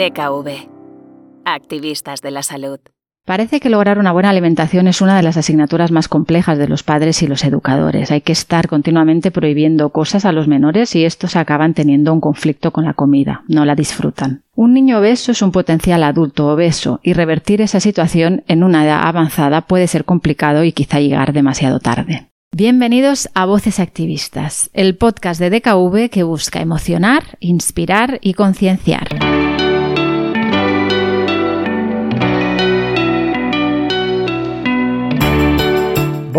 DKV. 0.00 0.70
Activistas 1.44 2.22
de 2.22 2.30
la 2.30 2.42
salud. 2.42 2.78
Parece 3.26 3.60
que 3.60 3.68
lograr 3.68 3.98
una 3.98 4.12
buena 4.12 4.30
alimentación 4.30 4.88
es 4.88 5.02
una 5.02 5.14
de 5.14 5.22
las 5.22 5.36
asignaturas 5.36 5.90
más 5.90 6.08
complejas 6.08 6.56
de 6.56 6.68
los 6.68 6.82
padres 6.82 7.22
y 7.22 7.26
los 7.26 7.44
educadores. 7.44 8.10
Hay 8.10 8.22
que 8.22 8.32
estar 8.32 8.66
continuamente 8.66 9.30
prohibiendo 9.30 9.90
cosas 9.90 10.24
a 10.24 10.32
los 10.32 10.48
menores 10.48 10.96
y 10.96 11.04
estos 11.04 11.36
acaban 11.36 11.74
teniendo 11.74 12.14
un 12.14 12.22
conflicto 12.22 12.70
con 12.70 12.86
la 12.86 12.94
comida, 12.94 13.42
no 13.46 13.66
la 13.66 13.74
disfrutan. 13.74 14.42
Un 14.54 14.72
niño 14.72 15.00
obeso 15.00 15.32
es 15.32 15.42
un 15.42 15.52
potencial 15.52 16.02
adulto 16.02 16.48
obeso 16.48 17.00
y 17.02 17.12
revertir 17.12 17.60
esa 17.60 17.78
situación 17.78 18.42
en 18.48 18.64
una 18.64 18.86
edad 18.86 19.02
avanzada 19.06 19.66
puede 19.66 19.86
ser 19.86 20.06
complicado 20.06 20.64
y 20.64 20.72
quizá 20.72 20.98
llegar 20.98 21.34
demasiado 21.34 21.78
tarde. 21.78 22.30
Bienvenidos 22.56 23.28
a 23.34 23.44
Voces 23.44 23.78
Activistas, 23.78 24.70
el 24.72 24.96
podcast 24.96 25.38
de 25.38 25.50
DKV 25.50 26.08
que 26.08 26.22
busca 26.22 26.62
emocionar, 26.62 27.36
inspirar 27.38 28.18
y 28.22 28.32
concienciar. 28.32 29.49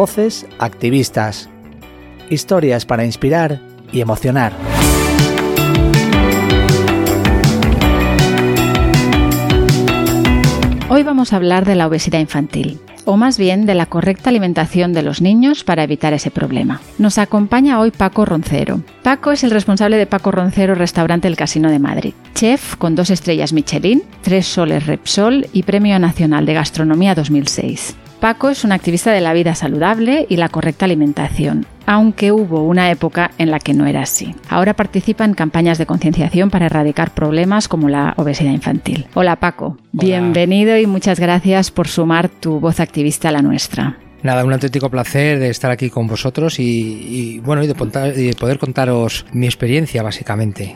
Voces 0.02 0.48
Activistas. 0.58 1.48
Historias 2.32 2.88
para 2.88 3.06
inspirar 3.06 3.62
y 3.92 4.02
emocionar. 4.02 4.52
Hoy 10.90 11.04
vamos 11.04 11.32
a 11.32 11.36
hablar 11.36 11.66
de 11.66 11.76
la 11.76 11.86
obesidad 11.86 12.20
infantil, 12.20 12.80
o 13.06 13.16
más 13.16 13.38
bien 13.38 13.68
de 13.68 13.76
la 13.76 13.86
correcta 13.86 14.32
alimentación 14.32 14.92
de 14.94 15.04
los 15.04 15.22
niños 15.22 15.64
para 15.64 15.84
evitar 15.84 16.14
ese 16.14 16.32
problema. 16.32 16.82
Nos 16.98 17.20
acompaña 17.20 17.80
hoy 17.80 17.92
Paco 17.92 18.26
Roncero. 18.26 18.82
Paco 19.04 19.32
es 19.32 19.44
el 19.44 19.52
responsable 19.52 19.98
de 19.98 20.08
Paco 20.08 20.32
Roncero 20.32 20.74
Restaurante 20.74 21.28
El 21.28 21.36
Casino 21.36 21.70
de 21.70 21.78
Madrid, 21.78 22.16
chef 22.34 22.76
con 22.78 22.96
dos 22.96 23.12
estrellas 23.12 23.54
Michelin, 23.54 24.02
tres 24.24 24.48
soles 24.48 24.88
Repsol 24.88 25.46
y 25.54 25.62
Premio 25.62 26.00
Nacional 26.00 26.48
de 26.48 26.56
Gastronomía 26.56 27.14
2006. 27.14 27.98
Paco 28.22 28.52
es 28.52 28.64
un 28.64 28.72
activista 28.72 29.12
de 29.12 29.20
la 29.20 29.34
vida 29.34 29.56
saludable 29.56 30.28
y 30.30 30.36
la 30.36 30.48
correcta 30.48 30.86
alimentación, 30.86 31.66
aunque 31.88 32.32
hubo 32.32 32.62
una 32.62 32.92
época 32.92 33.32
en 33.40 33.50
la 33.50 33.58
que 33.58 33.74
no 33.74 33.88
era 33.88 34.04
así. 34.04 34.36
Ahora 34.48 34.76
participa 34.76 35.26
en 35.26 35.34
campañas 35.34 35.80
de 35.80 35.88
concienciación 35.88 36.52
para 36.52 36.68
erradicar 36.68 37.16
problemas 37.16 37.68
como 37.68 37.90
la 37.90 38.14
obesidad 38.18 38.52
infantil. 38.52 39.08
Hola 39.16 39.38
Paco, 39.38 39.80
bienvenido 39.92 40.78
y 40.78 40.86
muchas 40.86 41.20
gracias 41.20 41.72
por 41.72 41.88
sumar 41.88 42.30
tu 42.30 42.60
voz 42.60 42.80
activista 42.80 43.30
a 43.30 43.32
la 43.32 43.42
nuestra. 43.42 43.98
Nada, 44.22 44.46
un 44.46 44.54
auténtico 44.54 44.92
placer 44.92 45.40
de 45.40 45.50
estar 45.50 45.72
aquí 45.72 45.90
con 45.90 46.06
vosotros 46.06 46.60
y, 46.60 47.40
bueno, 47.40 47.64
y 47.64 47.68
de, 47.68 47.74
de 47.74 48.36
poder 48.40 48.60
contaros 48.60 49.26
mi 49.34 49.48
experiencia 49.48 50.04
básicamente. 50.04 50.76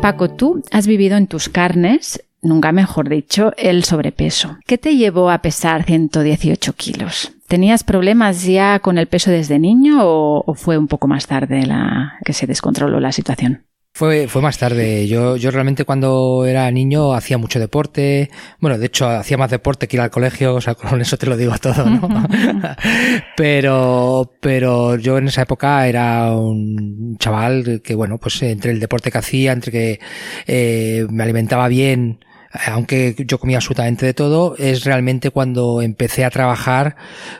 Paco, 0.00 0.30
tú 0.30 0.62
has 0.70 0.86
vivido 0.86 1.18
en 1.18 1.26
tus 1.26 1.50
carnes, 1.50 2.24
nunca 2.40 2.72
mejor 2.72 3.10
dicho, 3.10 3.52
el 3.58 3.84
sobrepeso. 3.84 4.56
¿Qué 4.66 4.78
te 4.78 4.96
llevó 4.96 5.30
a 5.30 5.42
pesar 5.42 5.84
118 5.84 6.72
kilos? 6.72 7.32
¿Tenías 7.48 7.84
problemas 7.84 8.44
ya 8.44 8.78
con 8.78 8.96
el 8.96 9.08
peso 9.08 9.30
desde 9.30 9.58
niño 9.58 9.98
o, 10.00 10.54
fue 10.54 10.78
un 10.78 10.88
poco 10.88 11.06
más 11.06 11.26
tarde 11.26 11.66
la 11.66 12.14
que 12.24 12.32
se 12.32 12.46
descontroló 12.46 12.98
la 12.98 13.12
situación? 13.12 13.64
Fue, 14.00 14.28
fue 14.28 14.40
más 14.40 14.56
tarde. 14.56 15.06
Yo, 15.06 15.36
yo 15.36 15.50
realmente 15.50 15.84
cuando 15.84 16.46
era 16.46 16.70
niño 16.70 17.12
hacía 17.12 17.36
mucho 17.36 17.60
deporte. 17.60 18.30
Bueno, 18.58 18.78
de 18.78 18.86
hecho 18.86 19.06
hacía 19.06 19.36
más 19.36 19.50
deporte 19.50 19.88
que 19.88 19.98
ir 19.98 20.00
al 20.00 20.10
colegio, 20.10 20.54
o 20.54 20.60
sea, 20.62 20.74
con 20.88 21.02
eso 21.02 21.18
te 21.18 21.26
lo 21.26 21.36
digo 21.36 21.52
todo, 21.58 21.84
¿no? 21.84 22.08
pero, 23.36 24.32
pero 24.40 24.96
yo 24.96 25.18
en 25.18 25.28
esa 25.28 25.42
época 25.42 25.86
era 25.86 26.34
un 26.34 27.18
chaval 27.18 27.82
que, 27.84 27.94
bueno, 27.94 28.16
pues 28.16 28.40
entre 28.42 28.70
el 28.70 28.80
deporte 28.80 29.10
que 29.10 29.18
hacía, 29.18 29.52
entre 29.52 29.70
que 29.70 30.00
eh, 30.46 31.06
me 31.10 31.22
alimentaba 31.22 31.68
bien, 31.68 32.24
aunque 32.50 33.14
yo 33.26 33.38
comía 33.38 33.58
absolutamente 33.58 34.06
de 34.06 34.14
todo, 34.14 34.56
es 34.58 34.84
realmente 34.84 35.30
cuando 35.30 35.82
empecé 35.82 36.24
a 36.24 36.30
trabajar, 36.30 36.96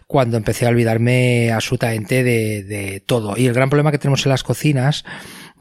cuando 0.06 0.36
empecé 0.36 0.66
a 0.66 0.70
olvidarme 0.70 1.52
absolutamente 1.52 2.22
de, 2.22 2.62
de 2.62 3.00
todo. 3.00 3.36
Y 3.36 3.46
el 3.46 3.54
gran 3.54 3.70
problema 3.70 3.90
que 3.90 3.98
tenemos 3.98 4.24
en 4.26 4.30
las 4.30 4.44
cocinas 4.44 5.04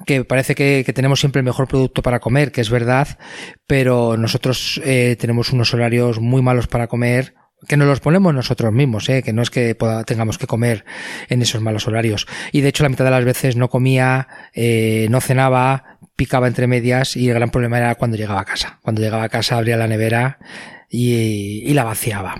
que 0.05 0.23
parece 0.25 0.55
que, 0.55 0.83
tenemos 0.93 1.19
siempre 1.19 1.39
el 1.39 1.45
mejor 1.45 1.67
producto 1.67 2.01
para 2.01 2.19
comer, 2.19 2.51
que 2.51 2.61
es 2.61 2.69
verdad, 2.69 3.19
pero 3.67 4.17
nosotros 4.17 4.81
eh, 4.83 5.15
tenemos 5.19 5.51
unos 5.51 5.73
horarios 5.73 6.19
muy 6.19 6.41
malos 6.41 6.67
para 6.67 6.87
comer, 6.87 7.35
que 7.67 7.75
nos 7.75 7.87
los 7.87 7.99
ponemos 7.99 8.33
nosotros 8.33 8.71
mismos, 8.71 9.09
¿eh? 9.09 9.21
que 9.21 9.33
no 9.33 9.41
es 9.41 9.49
que 9.49 9.75
tengamos 10.05 10.37
que 10.37 10.47
comer 10.47 10.85
en 11.27 11.41
esos 11.41 11.61
malos 11.61 11.87
horarios. 11.87 12.25
Y 12.53 12.61
de 12.61 12.69
hecho 12.69 12.83
la 12.83 12.89
mitad 12.89 13.03
de 13.03 13.11
las 13.11 13.25
veces 13.25 13.57
no 13.57 13.69
comía, 13.69 14.27
eh, 14.53 15.07
no 15.09 15.19
cenaba, 15.19 15.98
picaba 16.19 16.47
entre 16.50 16.68
medias 16.68 17.16
y 17.16 17.30
el 17.30 17.35
gran 17.35 17.50
problema 17.50 17.78
era 17.78 17.96
cuando 17.96 18.18
llegaba 18.18 18.41
a 18.41 18.46
casa. 18.46 18.80
Cuando 18.81 19.02
llegaba 19.02 19.24
a 19.24 19.30
casa 19.30 19.56
abría 19.56 19.78
la 19.78 19.88
nevera 19.88 20.38
y, 20.90 21.74
la 21.74 21.85
vaciaba. 21.85 22.35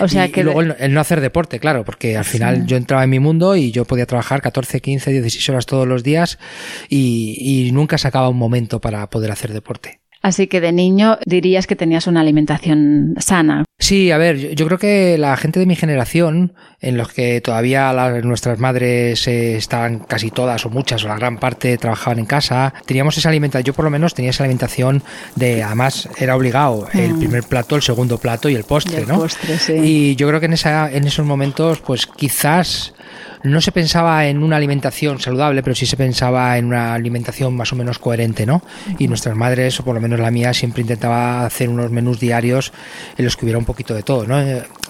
O 0.00 0.08
sea 0.08 0.28
que... 0.32 0.42
luego 0.42 0.62
el, 0.62 0.92
no 0.92 1.00
hacer 1.00 1.20
deporte, 1.20 1.60
claro, 1.60 1.84
porque 1.84 2.16
al 2.16 2.24
final 2.24 2.66
yo 2.66 2.76
entraba 2.76 3.04
en 3.04 3.10
mi 3.10 3.20
mundo 3.20 3.54
y 3.54 3.70
yo 3.70 3.84
podía 3.84 4.06
trabajar 4.06 4.42
14, 4.42 4.80
15, 4.80 5.12
16 5.12 5.48
horas 5.50 5.66
todos 5.66 5.86
los 5.86 6.02
días 6.02 6.40
y, 6.88 7.36
y 7.38 7.70
nunca 7.70 7.96
sacaba 7.96 8.28
un 8.28 8.38
momento 8.38 8.80
para 8.80 9.08
poder 9.08 9.30
hacer 9.30 9.52
deporte. 9.52 10.00
Así 10.20 10.48
que 10.48 10.60
de 10.60 10.72
niño 10.72 11.18
dirías 11.26 11.66
que 11.66 11.76
tenías 11.76 12.06
una 12.06 12.20
alimentación 12.20 13.14
sana. 13.18 13.64
Sí, 13.78 14.10
a 14.10 14.18
ver, 14.18 14.56
yo, 14.56 14.66
creo 14.66 14.78
que 14.78 15.16
la 15.18 15.36
gente 15.36 15.60
de 15.60 15.66
mi 15.66 15.76
generación, 15.76 16.54
en 16.80 16.96
los 16.96 17.12
que 17.12 17.40
todavía 17.40 17.92
nuestras 18.24 18.58
madres 18.58 19.28
eh, 19.28 19.56
estaban 19.56 20.00
casi 20.00 20.30
todas 20.32 20.66
o 20.66 20.70
muchas 20.70 21.04
o 21.04 21.08
la 21.08 21.16
gran 21.16 21.38
parte 21.38 21.78
trabajaban 21.78 22.18
en 22.18 22.26
casa, 22.26 22.74
teníamos 22.86 23.16
esa 23.16 23.28
alimentación, 23.28 23.64
yo 23.64 23.74
por 23.74 23.84
lo 23.84 23.90
menos 23.90 24.14
tenía 24.14 24.30
esa 24.30 24.42
alimentación 24.42 25.04
de, 25.36 25.62
además 25.62 26.08
era 26.18 26.34
obligado, 26.34 26.88
el 26.92 27.14
mm. 27.14 27.18
primer 27.20 27.44
plato, 27.44 27.76
el 27.76 27.82
segundo 27.82 28.18
plato 28.18 28.48
y 28.48 28.56
el 28.56 28.64
postre, 28.64 29.06
¿no? 29.06 29.24
Y 29.68 30.16
yo 30.16 30.26
creo 30.26 30.40
que 30.40 30.46
en, 30.46 30.54
esa, 30.54 30.90
en 30.90 31.06
esos 31.06 31.24
momentos, 31.24 31.80
pues 31.80 32.06
quizás 32.06 32.94
no 33.42 33.60
se 33.60 33.72
pensaba 33.72 34.26
en 34.26 34.42
una 34.42 34.56
alimentación 34.56 35.20
saludable, 35.20 35.62
pero 35.62 35.74
sí 35.74 35.86
se 35.86 35.96
pensaba 35.96 36.56
en 36.58 36.66
una 36.66 36.94
alimentación 36.94 37.54
más 37.56 37.72
o 37.72 37.76
menos 37.76 37.98
coherente, 37.98 38.46
¿no? 38.46 38.62
Y 38.98 39.08
nuestras 39.08 39.36
madres, 39.36 39.78
o 39.80 39.84
por 39.84 39.94
lo 39.94 40.00
menos 40.00 40.20
la 40.20 40.30
mía, 40.30 40.52
siempre 40.54 40.82
intentaba 40.82 41.46
hacer 41.46 41.68
unos 41.68 41.90
menús 41.90 42.20
diarios 42.20 42.72
en 43.16 43.24
los 43.24 43.36
que 43.36 43.44
hubiera 43.44 43.58
un 43.58 43.64
poquito 43.64 43.94
de 43.94 44.02
todo, 44.02 44.26
¿no? 44.26 44.42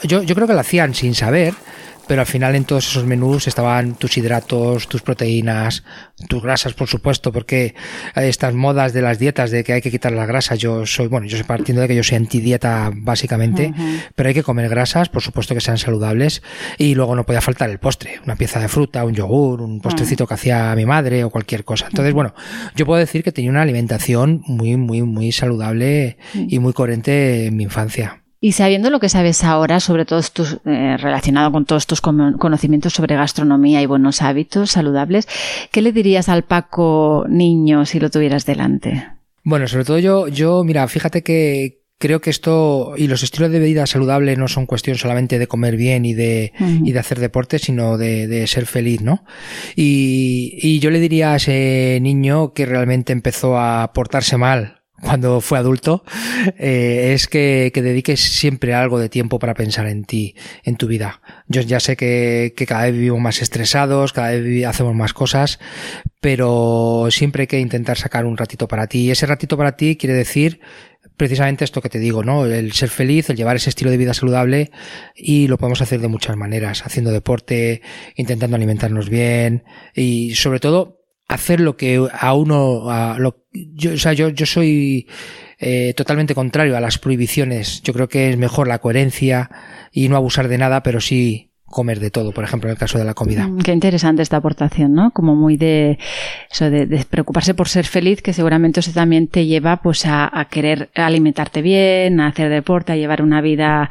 Yo, 0.02 0.22
yo 0.22 0.34
creo 0.34 0.46
que 0.46 0.54
lo 0.54 0.60
hacían 0.60 0.94
sin 0.94 1.14
saber, 1.14 1.54
pero 2.08 2.22
al 2.22 2.26
final 2.26 2.56
en 2.56 2.64
todos 2.64 2.88
esos 2.88 3.04
menús 3.04 3.46
estaban 3.46 3.94
tus 3.94 4.16
hidratos, 4.16 4.88
tus 4.88 5.02
proteínas, 5.02 5.84
tus 6.26 6.42
grasas, 6.42 6.72
por 6.72 6.88
supuesto, 6.88 7.30
porque 7.30 7.74
estas 8.16 8.54
modas 8.54 8.92
de 8.92 9.02
las 9.02 9.18
dietas 9.18 9.50
de 9.50 9.62
que 9.62 9.74
hay 9.74 9.82
que 9.82 9.90
quitar 9.90 10.12
las 10.12 10.26
grasas, 10.26 10.58
yo 10.58 10.86
soy, 10.86 11.06
bueno, 11.06 11.26
yo 11.26 11.36
estoy 11.36 11.46
partiendo 11.46 11.82
de 11.82 11.88
que 11.88 11.94
yo 11.94 12.02
soy 12.02 12.16
antidieta 12.16 12.90
básicamente, 12.94 13.72
pero 14.16 14.28
hay 14.28 14.34
que 14.34 14.42
comer 14.42 14.68
grasas, 14.68 15.08
por 15.08 15.22
supuesto 15.22 15.54
que 15.54 15.60
sean 15.60 15.78
saludables, 15.78 16.42
y 16.78 16.94
luego 16.94 17.14
no 17.14 17.24
podía 17.24 17.42
faltar 17.42 17.70
el 17.70 17.78
postre, 17.78 18.20
una 18.24 18.36
pieza 18.36 18.58
de 18.58 18.68
fruta, 18.68 19.04
un 19.04 19.14
yogur, 19.14 19.60
un 19.60 19.80
postrecito 19.80 20.26
que 20.26 20.34
hacía 20.34 20.74
mi 20.74 20.86
madre 20.86 21.24
o 21.24 21.30
cualquier 21.30 21.64
cosa. 21.64 21.86
Entonces, 21.88 22.14
bueno, 22.14 22.34
yo 22.74 22.86
puedo 22.86 22.98
decir 22.98 23.22
que 23.22 23.32
tenía 23.32 23.50
una 23.50 23.62
alimentación 23.62 24.42
muy, 24.46 24.76
muy, 24.76 25.02
muy 25.02 25.30
saludable 25.30 26.16
y 26.34 26.58
muy 26.58 26.72
coherente 26.72 27.46
en 27.46 27.56
mi 27.56 27.64
infancia. 27.64 28.22
Y 28.40 28.52
sabiendo 28.52 28.90
lo 28.90 29.00
que 29.00 29.08
sabes 29.08 29.42
ahora, 29.42 29.80
sobre 29.80 30.04
todo 30.04 30.20
eh, 30.64 30.96
relacionado 30.96 31.50
con 31.50 31.64
todos 31.64 31.86
tus 31.88 32.00
conocimientos 32.00 32.92
sobre 32.92 33.16
gastronomía 33.16 33.82
y 33.82 33.86
buenos 33.86 34.22
hábitos 34.22 34.70
saludables, 34.70 35.26
¿qué 35.72 35.82
le 35.82 35.92
dirías 35.92 36.28
al 36.28 36.44
Paco 36.44 37.26
niño 37.28 37.84
si 37.84 37.98
lo 37.98 38.10
tuvieras 38.10 38.46
delante? 38.46 39.08
Bueno, 39.42 39.66
sobre 39.66 39.84
todo 39.84 39.98
yo, 39.98 40.28
yo, 40.28 40.62
mira, 40.62 40.86
fíjate 40.86 41.22
que 41.22 41.80
creo 41.98 42.20
que 42.20 42.30
esto 42.30 42.94
y 42.96 43.08
los 43.08 43.24
estilos 43.24 43.50
de 43.50 43.58
vida 43.58 43.86
saludable 43.86 44.36
no 44.36 44.46
son 44.46 44.66
cuestión 44.66 44.96
solamente 44.96 45.40
de 45.40 45.48
comer 45.48 45.76
bien 45.76 46.04
y 46.04 46.14
de, 46.14 46.52
y 46.84 46.92
de 46.92 46.98
hacer 46.98 47.18
deporte, 47.18 47.58
sino 47.58 47.98
de, 47.98 48.28
de 48.28 48.46
ser 48.46 48.66
feliz, 48.66 49.00
¿no? 49.00 49.24
Y, 49.74 50.58
y 50.62 50.78
yo 50.78 50.90
le 50.90 51.00
diría 51.00 51.32
a 51.32 51.36
ese 51.36 51.98
niño 52.00 52.52
que 52.52 52.66
realmente 52.66 53.12
empezó 53.12 53.58
a 53.58 53.92
portarse 53.92 54.36
mal 54.36 54.77
cuando 55.00 55.40
fue 55.40 55.58
adulto, 55.58 56.04
eh, 56.58 57.12
es 57.14 57.26
que, 57.26 57.70
que, 57.72 57.82
dediques 57.82 58.20
siempre 58.20 58.74
algo 58.74 58.98
de 58.98 59.08
tiempo 59.08 59.38
para 59.38 59.54
pensar 59.54 59.86
en 59.86 60.04
ti, 60.04 60.34
en 60.64 60.76
tu 60.76 60.86
vida. 60.86 61.20
Yo 61.46 61.60
ya 61.60 61.80
sé 61.80 61.96
que, 61.96 62.54
que 62.56 62.66
cada 62.66 62.84
vez 62.84 62.92
vivimos 62.94 63.20
más 63.20 63.42
estresados, 63.42 64.12
cada 64.12 64.32
vez 64.32 64.66
hacemos 64.66 64.94
más 64.94 65.12
cosas, 65.12 65.58
pero 66.20 67.08
siempre 67.10 67.42
hay 67.42 67.46
que 67.46 67.60
intentar 67.60 67.96
sacar 67.96 68.26
un 68.26 68.36
ratito 68.36 68.66
para 68.68 68.86
ti. 68.86 69.06
Y 69.06 69.10
ese 69.10 69.26
ratito 69.26 69.56
para 69.56 69.76
ti 69.76 69.96
quiere 69.96 70.14
decir 70.14 70.60
precisamente 71.16 71.64
esto 71.64 71.82
que 71.82 71.88
te 71.88 71.98
digo, 71.98 72.22
¿no? 72.22 72.46
El 72.46 72.72
ser 72.72 72.88
feliz, 72.88 73.28
el 73.28 73.36
llevar 73.36 73.56
ese 73.56 73.70
estilo 73.70 73.90
de 73.90 73.96
vida 73.96 74.14
saludable 74.14 74.70
y 75.14 75.48
lo 75.48 75.58
podemos 75.58 75.82
hacer 75.82 76.00
de 76.00 76.08
muchas 76.08 76.36
maneras, 76.36 76.86
haciendo 76.86 77.10
deporte, 77.10 77.82
intentando 78.14 78.56
alimentarnos 78.56 79.10
bien 79.10 79.64
y 79.94 80.34
sobre 80.36 80.60
todo 80.60 80.97
hacer 81.28 81.60
lo 81.60 81.76
que 81.76 82.08
a 82.12 82.34
uno, 82.34 82.90
a 82.90 83.18
lo, 83.18 83.44
yo, 83.52 83.92
o 83.92 83.98
sea, 83.98 84.14
yo, 84.14 84.30
yo 84.30 84.46
soy 84.46 85.06
eh, 85.58 85.92
totalmente 85.96 86.34
contrario 86.34 86.76
a 86.76 86.80
las 86.80 86.98
prohibiciones. 86.98 87.82
Yo 87.82 87.92
creo 87.92 88.08
que 88.08 88.30
es 88.30 88.36
mejor 88.36 88.66
la 88.66 88.78
coherencia 88.78 89.50
y 89.92 90.08
no 90.08 90.16
abusar 90.16 90.48
de 90.48 90.58
nada, 90.58 90.82
pero 90.82 91.00
sí 91.00 91.48
comer 91.68 92.00
de 92.00 92.10
todo, 92.10 92.32
por 92.32 92.44
ejemplo, 92.44 92.70
en 92.70 92.72
el 92.72 92.78
caso 92.78 92.98
de 92.98 93.04
la 93.04 93.14
comida. 93.14 93.46
Mm, 93.46 93.58
qué 93.58 93.72
interesante 93.72 94.22
esta 94.22 94.38
aportación, 94.38 94.94
¿no? 94.94 95.10
Como 95.10 95.36
muy 95.36 95.56
de 95.56 95.98
eso 96.50 96.70
de, 96.70 96.86
preocuparse 97.08 97.52
por 97.54 97.68
ser 97.68 97.84
feliz, 97.84 98.22
que 98.22 98.32
seguramente 98.32 98.80
eso 98.80 98.92
también 98.92 99.28
te 99.28 99.46
lleva 99.46 99.82
pues 99.82 100.06
a, 100.06 100.46
querer 100.50 100.90
alimentarte 100.94 101.60
bien, 101.60 102.20
a 102.20 102.28
hacer 102.28 102.48
deporte, 102.48 102.92
a 102.92 102.96
llevar 102.96 103.20
una 103.20 103.42
vida 103.42 103.90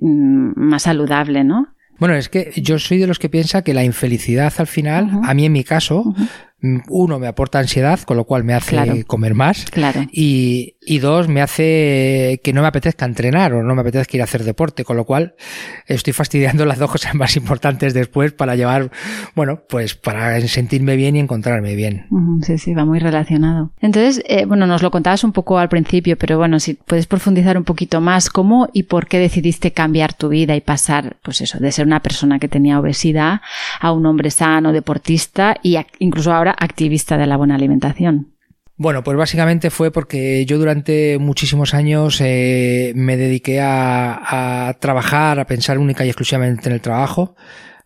mm, 0.00 0.52
más 0.56 0.82
saludable, 0.82 1.44
¿no? 1.44 1.68
Bueno, 1.98 2.16
es 2.16 2.28
que 2.28 2.52
yo 2.56 2.78
soy 2.78 2.98
de 2.98 3.06
los 3.06 3.18
que 3.18 3.28
piensa 3.28 3.62
que 3.62 3.72
la 3.72 3.84
infelicidad 3.84 4.52
al 4.58 4.66
final, 4.66 5.08
a 5.22 5.32
mí 5.32 5.46
en 5.46 5.52
mi 5.52 5.62
caso, 5.62 6.12
uno 6.88 7.18
me 7.18 7.26
aporta 7.26 7.58
ansiedad, 7.58 8.00
con 8.00 8.16
lo 8.16 8.24
cual 8.24 8.44
me 8.44 8.54
hace 8.54 9.04
comer 9.04 9.34
más. 9.34 9.66
Claro. 9.66 10.06
Y, 10.12 10.76
y, 10.80 10.98
dos, 10.98 11.28
me 11.28 11.42
hace 11.42 12.40
que 12.42 12.52
no 12.52 12.62
me 12.62 12.68
apetezca 12.68 13.04
entrenar 13.04 13.52
o 13.52 13.62
no 13.62 13.74
me 13.74 13.82
apetezca 13.82 14.16
ir 14.16 14.22
a 14.22 14.24
hacer 14.24 14.44
deporte, 14.44 14.84
con 14.84 14.96
lo 14.96 15.04
cual 15.04 15.34
estoy 15.86 16.12
fastidiando 16.12 16.64
las 16.64 16.78
dos 16.78 16.90
cosas 16.90 17.14
más 17.14 17.36
importantes 17.36 17.92
después 17.92 18.32
para 18.32 18.56
llevar, 18.56 18.90
bueno, 19.34 19.60
pues 19.68 19.94
para 19.94 20.40
sentirme 20.42 20.96
bien 20.96 21.16
y 21.16 21.20
encontrarme 21.20 21.74
bien. 21.74 22.06
Sí, 22.42 22.56
sí, 22.58 22.72
va 22.72 22.84
muy 22.84 22.98
relacionado. 22.98 23.72
Entonces, 23.80 24.22
eh, 24.26 24.46
bueno, 24.46 24.66
nos 24.66 24.82
lo 24.82 24.90
contabas 24.90 25.24
un 25.24 25.32
poco 25.32 25.58
al 25.58 25.68
principio, 25.68 26.16
pero 26.16 26.38
bueno, 26.38 26.60
si 26.60 26.74
puedes 26.74 27.06
profundizar 27.06 27.58
un 27.58 27.64
poquito 27.64 28.00
más, 28.00 28.30
¿cómo 28.30 28.68
y 28.72 28.84
por 28.84 29.06
qué 29.06 29.18
decidiste 29.18 29.72
cambiar 29.72 30.14
tu 30.14 30.30
vida 30.30 30.56
y 30.56 30.60
pasar, 30.60 31.16
pues 31.22 31.40
eso, 31.40 31.58
de 31.58 31.72
ser 31.72 31.86
una 31.86 32.00
persona 32.00 32.38
que 32.38 32.48
tenía 32.48 32.80
obesidad 32.80 33.40
a 33.80 33.92
un 33.92 34.06
hombre 34.06 34.30
sano, 34.30 34.72
deportista 34.72 35.56
y 35.62 35.76
incluso 35.98 36.32
ahora 36.32 36.53
activista 36.58 37.16
de 37.16 37.26
la 37.26 37.36
buena 37.36 37.54
alimentación? 37.54 38.34
Bueno, 38.76 39.04
pues 39.04 39.16
básicamente 39.16 39.70
fue 39.70 39.92
porque 39.92 40.44
yo 40.46 40.58
durante 40.58 41.18
muchísimos 41.18 41.74
años 41.74 42.20
eh, 42.20 42.92
me 42.96 43.16
dediqué 43.16 43.60
a, 43.62 44.76
trabajar, 44.80 45.38
a 45.38 45.46
pensar 45.46 45.78
única 45.78 46.04
y 46.04 46.08
exclusivamente 46.08 46.68
en 46.68 46.74
el 46.74 46.80
trabajo. 46.80 47.36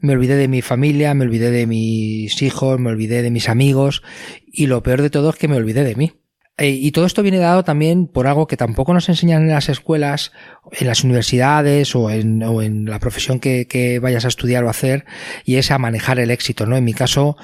Me 0.00 0.15
olvidé 0.15 0.37
de 0.37 0.49
mi 0.49 0.62
familia, 0.62 1.12
me 1.12 1.25
olvidé 1.25 1.50
de 1.50 1.67
mis 1.67 2.41
hijos, 2.41 2.81
me 2.81 2.88
olvidé 2.88 3.23
de 3.23 3.31
mis 3.31 3.50
amigos 3.50 4.03
y 4.47 4.67
lo 4.67 4.82
peor 4.82 5.03
de 5.03 5.11
todo 5.11 5.31
es 5.31 5.37
que 5.37 5.49
me 5.49 5.56
olvidé 5.56 5.85
de 5.85 5.94
mí. 5.94 6.12
Eh, 6.59 6.71
y 6.71 6.91
todo 6.91 7.07
esto 7.07 7.23
viene 7.23 7.39
dado 7.39 7.63
también 7.63 8.09
por 8.09 8.27
algo 8.27 8.49
que 8.49 8.57
tampoco 8.57 8.93
nos 8.93 9.09
enseñan 9.09 9.43
en 9.43 9.51
las 9.51 9.69
escuelas, 9.69 10.33
en 10.73 10.89
las 10.89 11.05
universidades 11.05 11.95
o 11.95 12.11
en, 12.11 12.43
o 12.43 12.63
en 12.63 12.87
la 12.87 12.99
profesión 12.99 13.39
que, 13.39 13.99
vayas 14.03 14.25
a 14.25 14.29
estudiar 14.29 14.65
o 14.65 14.69
hacer, 14.69 15.05
y 15.45 15.57
es 15.57 15.71
a 15.71 15.79
manejar 15.79 16.19
el 16.19 16.31
éxito, 16.31 16.67
¿no? 16.67 16.77
En 16.77 16.85
mi 16.85 16.95
caso, 16.95 17.37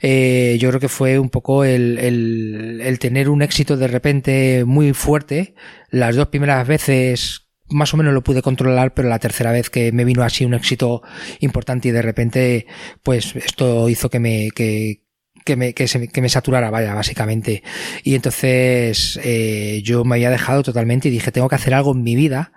eh, 0.00 0.56
yo 0.58 0.70
creo 0.70 0.80
que 0.80 0.88
fue 0.88 1.18
un 1.18 1.28
poco 1.28 1.64
el, 1.64 1.98
el, 1.98 2.80
el 2.82 2.98
tener 2.98 3.28
un 3.28 3.42
éxito 3.42 3.76
de 3.76 3.88
repente 3.88 4.64
muy 4.64 4.94
fuerte. 4.94 5.54
Las 5.90 6.16
dos 6.16 6.28
primeras 6.28 6.66
veces 6.66 7.42
más 7.68 7.92
o 7.94 7.96
menos 7.96 8.14
lo 8.14 8.22
pude 8.22 8.42
controlar, 8.42 8.94
pero 8.94 9.08
la 9.08 9.18
tercera 9.18 9.52
vez 9.52 9.70
que 9.70 9.92
me 9.92 10.04
vino 10.04 10.22
así 10.22 10.44
un 10.44 10.54
éxito 10.54 11.02
importante 11.40 11.88
y 11.88 11.90
de 11.90 12.02
repente, 12.02 12.66
pues 13.02 13.34
esto 13.36 13.88
hizo 13.88 14.10
que 14.10 14.20
me, 14.20 14.50
que, 14.50 15.02
que 15.44 15.56
me, 15.56 15.74
que, 15.74 15.88
se, 15.88 16.08
que 16.08 16.22
me 16.22 16.28
saturara, 16.28 16.70
vaya, 16.70 16.94
básicamente. 16.94 17.62
Y 18.02 18.14
entonces 18.14 19.18
eh, 19.22 19.80
yo 19.84 20.04
me 20.04 20.16
había 20.16 20.30
dejado 20.30 20.62
totalmente 20.62 21.08
y 21.08 21.10
dije, 21.10 21.32
tengo 21.32 21.48
que 21.48 21.56
hacer 21.56 21.74
algo 21.74 21.92
en 21.92 22.02
mi 22.02 22.16
vida 22.16 22.52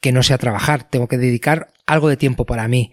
que 0.00 0.12
no 0.12 0.22
sea 0.22 0.38
trabajar, 0.38 0.88
tengo 0.88 1.08
que 1.08 1.18
dedicar 1.18 1.72
algo 1.86 2.08
de 2.08 2.16
tiempo 2.16 2.44
para 2.44 2.68
mí. 2.68 2.92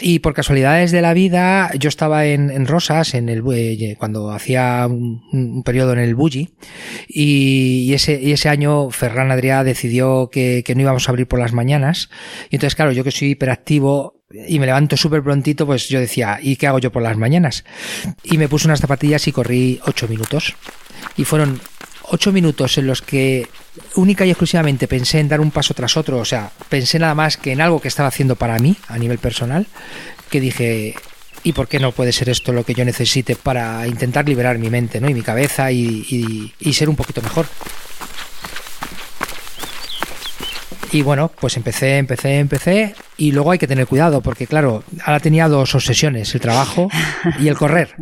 Y 0.00 0.20
por 0.20 0.32
casualidades 0.32 0.90
de 0.90 1.02
la 1.02 1.12
vida, 1.12 1.70
yo 1.78 1.88
estaba 1.88 2.24
en, 2.24 2.50
en 2.50 2.66
Rosas, 2.66 3.14
en 3.14 3.28
el, 3.28 3.42
eh, 3.52 3.94
cuando 3.98 4.30
hacía 4.30 4.86
un, 4.88 5.22
un, 5.32 5.62
periodo 5.62 5.92
en 5.92 5.98
el 5.98 6.14
Bulli, 6.14 6.54
y, 7.06 7.92
ese, 7.92 8.20
y 8.20 8.32
ese 8.32 8.48
año 8.48 8.90
Ferran 8.90 9.30
Adrià 9.30 9.62
decidió 9.62 10.30
que, 10.30 10.64
que 10.64 10.74
no 10.74 10.80
íbamos 10.80 11.06
a 11.06 11.12
abrir 11.12 11.28
por 11.28 11.38
las 11.38 11.52
mañanas. 11.52 12.08
Y 12.50 12.56
entonces, 12.56 12.74
claro, 12.74 12.92
yo 12.92 13.04
que 13.04 13.10
soy 13.10 13.30
hiperactivo, 13.30 14.21
y 14.32 14.58
me 14.58 14.66
levanto 14.66 14.96
súper 14.96 15.22
prontito, 15.22 15.66
pues 15.66 15.88
yo 15.88 16.00
decía, 16.00 16.38
¿y 16.40 16.56
qué 16.56 16.66
hago 16.66 16.78
yo 16.78 16.90
por 16.90 17.02
las 17.02 17.16
mañanas? 17.16 17.64
Y 18.22 18.38
me 18.38 18.48
puse 18.48 18.66
unas 18.66 18.80
zapatillas 18.80 19.26
y 19.28 19.32
corrí 19.32 19.80
ocho 19.84 20.08
minutos. 20.08 20.54
Y 21.16 21.24
fueron 21.24 21.60
ocho 22.04 22.32
minutos 22.32 22.78
en 22.78 22.86
los 22.86 23.02
que 23.02 23.48
única 23.94 24.24
y 24.24 24.30
exclusivamente 24.30 24.88
pensé 24.88 25.20
en 25.20 25.28
dar 25.28 25.40
un 25.40 25.50
paso 25.50 25.74
tras 25.74 25.96
otro, 25.96 26.18
o 26.18 26.24
sea, 26.24 26.50
pensé 26.68 26.98
nada 26.98 27.14
más 27.14 27.36
que 27.36 27.52
en 27.52 27.60
algo 27.60 27.80
que 27.80 27.88
estaba 27.88 28.08
haciendo 28.08 28.36
para 28.36 28.58
mí 28.58 28.76
a 28.88 28.98
nivel 28.98 29.18
personal, 29.18 29.66
que 30.30 30.40
dije, 30.40 30.94
¿y 31.42 31.52
por 31.52 31.68
qué 31.68 31.78
no 31.78 31.92
puede 31.92 32.12
ser 32.12 32.28
esto 32.28 32.52
lo 32.52 32.64
que 32.64 32.74
yo 32.74 32.84
necesite 32.84 33.36
para 33.36 33.86
intentar 33.86 34.28
liberar 34.28 34.58
mi 34.58 34.70
mente 34.70 35.00
¿no? 35.00 35.08
y 35.08 35.14
mi 35.14 35.22
cabeza 35.22 35.72
y, 35.72 36.52
y 36.58 36.72
ser 36.72 36.88
un 36.88 36.96
poquito 36.96 37.22
mejor? 37.22 37.46
Y 40.92 41.00
bueno, 41.00 41.30
pues 41.40 41.56
empecé, 41.56 41.96
empecé, 41.96 42.38
empecé. 42.38 42.94
Y 43.16 43.32
luego 43.32 43.50
hay 43.50 43.58
que 43.58 43.66
tener 43.66 43.86
cuidado, 43.86 44.20
porque 44.20 44.46
claro, 44.46 44.84
ahora 45.04 45.20
tenía 45.20 45.48
dos 45.48 45.74
obsesiones, 45.74 46.34
el 46.34 46.40
trabajo 46.42 46.88
y 47.40 47.48
el 47.48 47.56
correr, 47.56 47.94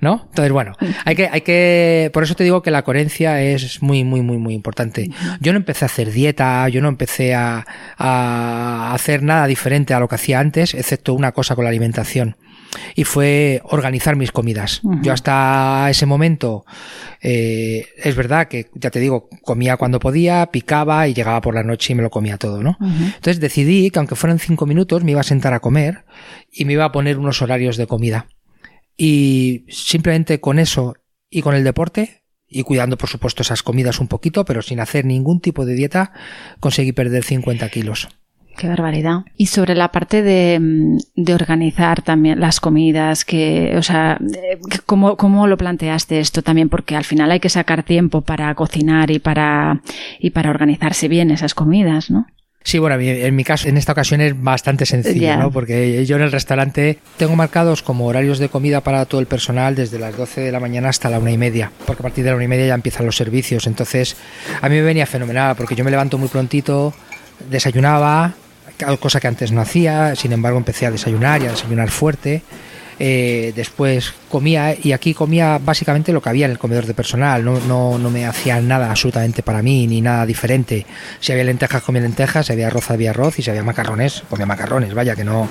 ¿no? 0.00 0.26
Entonces, 0.30 0.52
bueno, 0.52 0.72
hay 1.04 1.14
que, 1.14 1.28
hay 1.30 1.42
que, 1.42 2.10
por 2.12 2.24
eso 2.24 2.34
te 2.34 2.42
digo 2.42 2.60
que 2.60 2.72
la 2.72 2.82
coherencia 2.82 3.40
es 3.40 3.82
muy, 3.82 4.02
muy, 4.02 4.22
muy, 4.22 4.38
muy 4.38 4.54
importante. 4.54 5.10
Yo 5.40 5.52
no 5.52 5.58
empecé 5.58 5.84
a 5.84 5.86
hacer 5.86 6.10
dieta, 6.10 6.68
yo 6.68 6.80
no 6.80 6.88
empecé 6.88 7.34
a, 7.34 7.64
a 7.96 8.92
hacer 8.94 9.22
nada 9.22 9.46
diferente 9.46 9.94
a 9.94 10.00
lo 10.00 10.08
que 10.08 10.16
hacía 10.16 10.40
antes, 10.40 10.74
excepto 10.74 11.14
una 11.14 11.30
cosa 11.30 11.54
con 11.54 11.64
la 11.64 11.70
alimentación 11.70 12.36
y 12.94 13.04
fue 13.04 13.60
organizar 13.64 14.16
mis 14.16 14.32
comidas. 14.32 14.80
Yo 15.02 15.12
hasta 15.12 15.88
ese 15.90 16.06
momento, 16.06 16.64
eh, 17.20 17.86
es 17.96 18.14
verdad 18.16 18.48
que, 18.48 18.70
ya 18.74 18.90
te 18.90 19.00
digo, 19.00 19.28
comía 19.42 19.76
cuando 19.76 19.98
podía, 19.98 20.46
picaba 20.46 21.08
y 21.08 21.14
llegaba 21.14 21.40
por 21.40 21.54
la 21.54 21.62
noche 21.62 21.92
y 21.92 21.96
me 21.96 22.02
lo 22.02 22.10
comía 22.10 22.38
todo, 22.38 22.62
¿no? 22.62 22.76
Entonces 22.80 23.40
decidí 23.40 23.90
que 23.90 23.98
aunque 23.98 24.16
fueran 24.16 24.38
cinco 24.38 24.66
minutos 24.66 25.04
me 25.04 25.12
iba 25.12 25.20
a 25.20 25.24
sentar 25.24 25.54
a 25.54 25.60
comer 25.60 26.04
y 26.50 26.64
me 26.64 26.74
iba 26.74 26.84
a 26.84 26.92
poner 26.92 27.18
unos 27.18 27.42
horarios 27.42 27.76
de 27.76 27.86
comida. 27.86 28.26
Y 28.96 29.64
simplemente 29.68 30.40
con 30.40 30.58
eso 30.58 30.94
y 31.28 31.42
con 31.42 31.54
el 31.54 31.64
deporte, 31.64 32.22
y 32.46 32.62
cuidando 32.62 32.96
por 32.96 33.08
supuesto 33.08 33.42
esas 33.42 33.62
comidas 33.62 33.98
un 33.98 34.06
poquito, 34.06 34.44
pero 34.44 34.62
sin 34.62 34.78
hacer 34.78 35.04
ningún 35.04 35.40
tipo 35.40 35.66
de 35.66 35.74
dieta, 35.74 36.12
conseguí 36.60 36.92
perder 36.92 37.24
50 37.24 37.68
kilos. 37.70 38.08
Qué 38.56 38.68
barbaridad. 38.68 39.24
Y 39.36 39.46
sobre 39.46 39.74
la 39.74 39.88
parte 39.88 40.22
de, 40.22 40.58
mm, 40.60 40.98
de 41.16 41.34
organizar 41.34 42.02
también 42.02 42.40
las 42.40 42.60
comidas, 42.60 43.24
que, 43.24 43.74
o 43.76 43.82
sea, 43.82 44.18
eh, 44.20 44.58
¿cómo, 44.86 45.16
¿cómo, 45.16 45.46
lo 45.46 45.56
planteaste 45.56 46.20
esto 46.20 46.42
también? 46.42 46.68
Porque 46.68 46.96
al 46.96 47.04
final 47.04 47.30
hay 47.30 47.40
que 47.40 47.48
sacar 47.48 47.82
tiempo 47.82 48.20
para 48.20 48.54
cocinar 48.54 49.10
y 49.10 49.18
para, 49.18 49.80
y 50.20 50.30
para 50.30 50.50
organizarse 50.50 51.08
bien 51.08 51.30
esas 51.30 51.54
comidas, 51.54 52.10
¿no? 52.10 52.26
Sí, 52.66 52.78
bueno, 52.78 52.98
en 52.98 53.36
mi 53.36 53.44
caso, 53.44 53.68
en 53.68 53.76
esta 53.76 53.92
ocasión 53.92 54.22
es 54.22 54.40
bastante 54.42 54.86
sencillo, 54.86 55.36
¿no? 55.36 55.50
Porque 55.50 56.06
yo 56.06 56.16
en 56.16 56.22
el 56.22 56.32
restaurante 56.32 56.98
tengo 57.18 57.36
marcados 57.36 57.82
como 57.82 58.06
horarios 58.06 58.38
de 58.38 58.48
comida 58.48 58.80
para 58.80 59.04
todo 59.04 59.20
el 59.20 59.26
personal 59.26 59.74
desde 59.74 59.98
las 59.98 60.16
12 60.16 60.40
de 60.40 60.50
la 60.50 60.60
mañana 60.60 60.88
hasta 60.88 61.10
la 61.10 61.18
una 61.18 61.30
y 61.30 61.36
media, 61.36 61.70
porque 61.86 62.00
a 62.00 62.04
partir 62.04 62.24
de 62.24 62.30
la 62.30 62.36
una 62.36 62.46
y 62.46 62.48
media 62.48 62.68
ya 62.68 62.74
empiezan 62.74 63.04
los 63.04 63.16
servicios. 63.16 63.66
Entonces, 63.66 64.16
a 64.62 64.70
mí 64.70 64.76
me 64.76 64.82
venía 64.82 65.04
fenomenal, 65.04 65.56
porque 65.56 65.74
yo 65.74 65.84
me 65.84 65.90
levanto 65.90 66.16
muy 66.16 66.28
prontito, 66.28 66.94
desayunaba, 67.50 68.32
cosa 69.00 69.20
que 69.20 69.28
antes 69.28 69.52
no 69.52 69.60
hacía, 69.60 70.14
sin 70.16 70.32
embargo 70.32 70.58
empecé 70.58 70.86
a 70.86 70.90
desayunar 70.90 71.42
y 71.42 71.46
a 71.46 71.50
desayunar 71.50 71.90
fuerte. 71.90 72.42
Eh, 72.98 73.52
después 73.56 74.14
comía 74.30 74.76
y 74.80 74.92
aquí 74.92 75.14
comía 75.14 75.58
básicamente 75.58 76.12
lo 76.12 76.22
que 76.22 76.28
había 76.28 76.46
en 76.46 76.52
el 76.52 76.58
comedor 76.58 76.86
de 76.86 76.94
personal, 76.94 77.44
no, 77.44 77.58
no, 77.60 77.98
no, 77.98 78.10
me 78.10 78.24
hacía 78.24 78.60
nada 78.60 78.88
absolutamente 78.88 79.42
para 79.42 79.62
mí 79.62 79.86
ni 79.86 80.00
nada 80.00 80.24
diferente. 80.26 80.86
Si 81.18 81.32
había 81.32 81.44
lentejas 81.44 81.82
comía 81.82 82.02
lentejas, 82.02 82.46
si 82.46 82.52
había 82.52 82.68
arroz 82.68 82.90
había 82.90 83.10
arroz 83.10 83.38
y 83.38 83.42
si 83.42 83.50
había 83.50 83.64
macarrones 83.64 84.22
comía 84.30 84.46
macarrones, 84.46 84.94
vaya 84.94 85.16
que 85.16 85.24
no, 85.24 85.48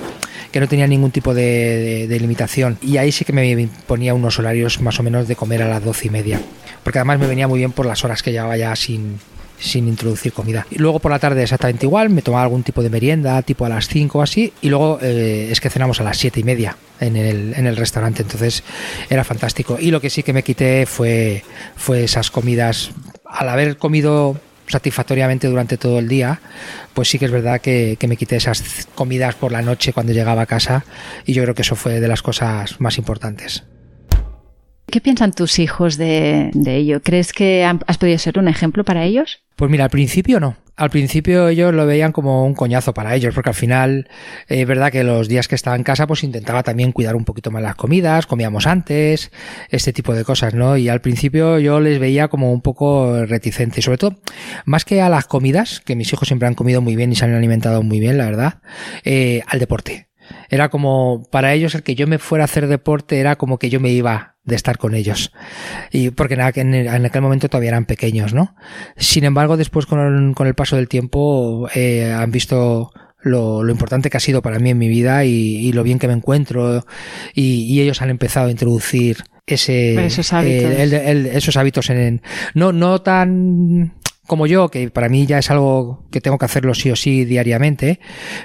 que 0.52 0.60
no 0.60 0.68
tenía 0.68 0.86
ningún 0.86 1.10
tipo 1.10 1.34
de, 1.34 2.06
de 2.08 2.20
limitación. 2.20 2.78
Y 2.80 2.96
ahí 2.96 3.12
sí 3.12 3.26
que 3.26 3.34
me 3.34 3.68
ponía 3.86 4.14
unos 4.14 4.38
horarios 4.38 4.80
más 4.80 4.98
o 4.98 5.02
menos 5.02 5.28
de 5.28 5.36
comer 5.36 5.62
a 5.62 5.68
las 5.68 5.84
doce 5.84 6.06
y 6.06 6.10
media, 6.10 6.40
porque 6.82 6.98
además 6.98 7.18
me 7.18 7.26
venía 7.26 7.46
muy 7.46 7.58
bien 7.58 7.72
por 7.72 7.84
las 7.84 8.04
horas 8.04 8.22
que 8.22 8.32
llevaba 8.32 8.56
ya 8.56 8.74
sin, 8.74 9.18
sin 9.58 9.88
introducir 9.88 10.32
comida. 10.32 10.66
Y 10.70 10.78
luego 10.78 10.98
por 10.98 11.10
la 11.10 11.18
tarde 11.18 11.42
exactamente 11.42 11.86
igual, 11.86 12.10
me 12.10 12.22
tomaba 12.22 12.42
algún 12.42 12.62
tipo 12.62 12.82
de 12.82 12.90
merienda, 12.90 13.40
tipo 13.42 13.64
a 13.64 13.68
las 13.68 13.88
5 13.88 14.18
o 14.18 14.22
así, 14.22 14.52
y 14.60 14.68
luego 14.68 14.98
eh, 15.02 15.48
es 15.50 15.60
que 15.60 15.70
cenamos 15.70 16.00
a 16.00 16.04
las 16.04 16.18
7 16.18 16.40
y 16.40 16.44
media 16.44 16.76
en 17.00 17.16
el, 17.16 17.54
en 17.54 17.66
el 17.66 17.76
restaurante, 17.76 18.22
entonces 18.22 18.62
era 19.08 19.24
fantástico. 19.24 19.78
Y 19.80 19.90
lo 19.90 20.00
que 20.00 20.10
sí 20.10 20.22
que 20.22 20.32
me 20.32 20.42
quité 20.42 20.86
fue, 20.86 21.42
fue 21.76 22.04
esas 22.04 22.30
comidas, 22.30 22.90
al 23.26 23.48
haber 23.48 23.76
comido 23.76 24.38
satisfactoriamente 24.66 25.46
durante 25.46 25.76
todo 25.76 25.98
el 25.98 26.08
día, 26.08 26.40
pues 26.94 27.08
sí 27.08 27.18
que 27.18 27.26
es 27.26 27.30
verdad 27.30 27.60
que, 27.60 27.96
que, 27.98 28.08
me 28.08 28.16
quité 28.16 28.36
esas 28.36 28.88
comidas 28.94 29.34
por 29.34 29.52
la 29.52 29.60
noche 29.60 29.92
cuando 29.92 30.12
llegaba 30.12 30.42
a 30.42 30.46
casa 30.46 30.84
y 31.26 31.34
yo 31.34 31.42
creo 31.42 31.54
que 31.54 31.62
eso 31.62 31.76
fue 31.76 32.00
de 32.00 32.08
las 32.08 32.22
cosas 32.22 32.80
más 32.80 32.96
importantes. 32.96 33.64
¿Qué 34.86 35.00
piensan 35.00 35.32
tus 35.32 35.58
hijos 35.58 35.96
de, 35.96 36.52
ello? 36.66 37.02
¿Crees 37.02 37.32
que 37.32 37.64
has 37.64 37.98
podido 37.98 38.18
ser 38.18 38.38
un 38.38 38.48
ejemplo 38.48 38.84
para 38.84 39.04
ellos? 39.04 39.43
Pues 39.56 39.70
mira, 39.70 39.84
al 39.84 39.90
principio 39.90 40.40
no. 40.40 40.56
Al 40.76 40.90
principio 40.90 41.46
ellos 41.46 41.72
lo 41.72 41.86
veían 41.86 42.10
como 42.10 42.44
un 42.44 42.54
coñazo 42.54 42.92
para 42.94 43.14
ellos, 43.14 43.32
porque 43.32 43.50
al 43.50 43.54
final 43.54 44.08
es 44.48 44.58
eh, 44.58 44.64
verdad 44.64 44.90
que 44.90 45.04
los 45.04 45.28
días 45.28 45.46
que 45.46 45.54
estaba 45.54 45.76
en 45.76 45.84
casa 45.84 46.08
pues 46.08 46.24
intentaba 46.24 46.64
también 46.64 46.90
cuidar 46.90 47.14
un 47.14 47.24
poquito 47.24 47.52
más 47.52 47.62
las 47.62 47.76
comidas, 47.76 48.26
comíamos 48.26 48.66
antes, 48.66 49.30
este 49.68 49.92
tipo 49.92 50.14
de 50.14 50.24
cosas, 50.24 50.52
¿no? 50.52 50.76
Y 50.76 50.88
al 50.88 51.00
principio 51.00 51.60
yo 51.60 51.78
les 51.78 52.00
veía 52.00 52.26
como 52.26 52.52
un 52.52 52.60
poco 52.60 53.24
reticente, 53.24 53.82
sobre 53.82 53.98
todo, 53.98 54.16
más 54.64 54.84
que 54.84 55.00
a 55.00 55.08
las 55.08 55.26
comidas, 55.26 55.80
que 55.80 55.94
mis 55.94 56.12
hijos 56.12 56.26
siempre 56.26 56.48
han 56.48 56.54
comido 56.54 56.80
muy 56.80 56.96
bien 56.96 57.12
y 57.12 57.14
se 57.14 57.24
han 57.24 57.34
alimentado 57.34 57.84
muy 57.84 58.00
bien, 58.00 58.18
la 58.18 58.24
verdad, 58.24 58.54
eh, 59.04 59.42
al 59.46 59.60
deporte. 59.60 60.08
Era 60.48 60.68
como, 60.68 61.26
para 61.30 61.52
ellos 61.52 61.74
el 61.74 61.82
que 61.82 61.94
yo 61.94 62.06
me 62.06 62.18
fuera 62.18 62.44
a 62.44 62.46
hacer 62.46 62.66
deporte 62.66 63.18
era 63.18 63.36
como 63.36 63.58
que 63.58 63.70
yo 63.70 63.80
me 63.80 63.90
iba 63.90 64.34
de 64.44 64.56
estar 64.56 64.78
con 64.78 64.94
ellos. 64.94 65.32
Y 65.90 66.10
porque 66.10 66.34
en, 66.34 66.42
aquel 66.42 67.22
momento 67.22 67.48
todavía 67.48 67.70
eran 67.70 67.86
pequeños, 67.86 68.34
¿no? 68.34 68.54
Sin 68.96 69.24
embargo, 69.24 69.56
después 69.56 69.86
con 69.86 70.34
el, 70.38 70.54
paso 70.54 70.76
del 70.76 70.88
tiempo 70.88 71.68
eh, 71.74 72.12
han 72.12 72.30
visto 72.30 72.92
lo, 73.24 73.68
importante 73.68 74.10
que 74.10 74.16
ha 74.16 74.20
sido 74.20 74.42
para 74.42 74.58
mí 74.58 74.70
en 74.70 74.78
mi 74.78 74.88
vida 74.88 75.24
y, 75.24 75.72
lo 75.72 75.82
bien 75.82 75.98
que 75.98 76.08
me 76.08 76.14
encuentro 76.14 76.86
y, 77.34 77.80
ellos 77.80 78.02
han 78.02 78.10
empezado 78.10 78.48
a 78.48 78.50
introducir 78.50 79.24
ese 79.46 80.06
esos 80.06 80.32
hábitos, 80.32 80.70
esos 80.72 81.56
hábitos 81.58 81.90
en, 81.90 82.22
no 82.54 82.72
no 82.72 83.02
tan 83.02 83.92
como 84.26 84.46
yo, 84.46 84.68
que 84.68 84.90
para 84.90 85.08
mí 85.08 85.26
ya 85.26 85.38
es 85.38 85.50
algo 85.50 86.04
que 86.10 86.20
tengo 86.20 86.38
que 86.38 86.46
hacerlo 86.46 86.74
sí 86.74 86.90
o 86.90 86.96
sí 86.96 87.24
diariamente, 87.24 88.00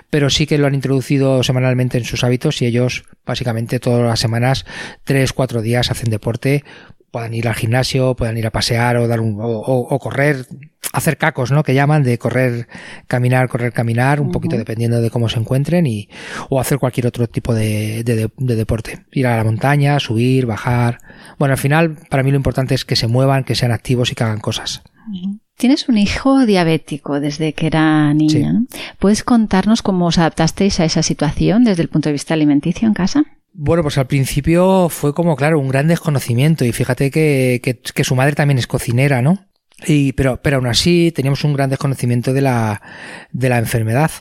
pero 0.10 0.30
sí 0.30 0.46
que 0.46 0.58
lo 0.58 0.68
han 0.68 0.76
introducido 0.76 1.44
semanalmente 1.44 1.98
en 1.98 2.04
sus 2.04 2.24
hábitos 2.24 2.62
y 2.62 2.66
ellos 2.66 3.06
básicamente 3.26 3.80
todas 3.80 4.06
las 4.06 4.20
semanas, 4.20 4.66
tres, 5.04 5.34
cuatro 5.34 5.62
días 5.62 5.92
hacen 5.92 6.10
deporte, 6.10 6.64
puedan 7.12 7.34
ir 7.34 7.48
al 7.48 7.56
gimnasio, 7.56 8.16
puedan 8.16 8.38
ir 8.38 8.48
a 8.48 8.52
pasear 8.52 8.98
o 8.98 9.08
dar 9.08 9.20
un, 9.20 9.38
o, 9.40 10.00
correr, 10.00 10.46
hacer 10.94 11.18
cacos, 11.18 11.52
¿no? 11.52 11.64
Que 11.64 11.74
llaman 11.74 12.04
de 12.04 12.18
correr, 12.18 12.68
caminar, 13.08 13.48
correr, 13.50 13.74
caminar, 13.74 14.22
un 14.22 14.32
poquito 14.32 14.58
dependiendo 14.58 15.02
de 15.02 15.10
cómo 15.10 15.30
se 15.30 15.40
encuentren 15.40 15.88
y, 15.88 16.10
o 16.50 16.60
hacer 16.60 16.78
cualquier 16.78 17.08
otro 17.08 17.28
tipo 17.28 17.54
de, 17.54 18.04
de, 18.04 18.56
deporte. 18.56 19.06
Ir 19.12 19.28
a 19.28 19.38
la 19.38 19.44
montaña, 19.44 20.00
subir, 20.00 20.46
bajar. 20.46 21.00
Bueno, 21.38 21.54
al 21.54 21.60
final, 21.60 21.98
para 22.10 22.24
mí 22.24 22.32
lo 22.32 22.38
importante 22.38 22.76
es 22.76 22.86
que 22.86 22.96
se 22.96 23.08
muevan, 23.08 23.44
que 23.44 23.56
sean 23.56 23.72
activos 23.72 24.12
y 24.12 24.16
que 24.16 24.24
hagan 24.24 24.40
cosas. 24.40 24.84
Tienes 25.60 25.90
un 25.90 25.98
hijo 25.98 26.46
diabético 26.46 27.20
desde 27.20 27.52
que 27.52 27.68
era 27.68 28.14
niña. 28.14 28.64
¿Puedes 28.98 29.26
contarnos 29.26 29.82
cómo 29.82 30.06
os 30.06 30.18
adaptasteis 30.18 30.80
a 30.80 30.86
esa 30.86 31.04
situación 31.04 31.66
desde 31.66 31.82
el 31.82 31.90
punto 31.90 32.08
de 32.08 32.14
vista 32.14 32.34
alimenticio 32.34 32.88
en 32.88 32.94
casa? 32.94 33.26
Bueno, 33.52 33.84
pues 33.84 33.98
al 33.98 34.08
principio 34.08 34.88
fue 34.88 35.14
como, 35.14 35.36
claro, 35.36 35.60
un 35.60 35.68
gran 35.68 35.90
desconocimiento 35.90 36.64
y 36.64 36.72
fíjate 36.72 37.12
que, 37.12 37.60
que, 37.62 38.04
su 38.06 38.16
madre 38.16 38.36
también 38.36 38.58
es 38.58 38.68
cocinera, 38.68 39.22
¿no? 39.22 39.48
Y, 39.86 40.14
pero, 40.14 40.42
pero 40.42 40.56
aún 40.56 40.68
así 40.68 41.12
teníamos 41.14 41.44
un 41.44 41.56
gran 41.56 41.70
desconocimiento 41.70 42.32
de 42.32 42.40
la, 42.40 42.82
de 43.34 43.50
la 43.50 43.58
enfermedad. 43.58 44.12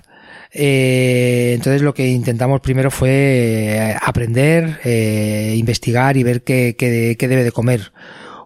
Eh, 0.51 1.53
entonces 1.55 1.83
lo 1.83 1.95
que 1.95 2.09
intentamos 2.09 2.61
primero 2.63 2.91
fue 2.91 3.11
eh, 3.11 3.97
aprender, 4.03 4.81
eh, 4.83 5.55
investigar 5.57 6.17
y 6.17 6.25
ver 6.25 6.43
qué, 6.43 6.75
qué, 6.77 7.15
qué 7.17 7.29
debe 7.29 7.45
de 7.45 7.53
comer 7.53 7.93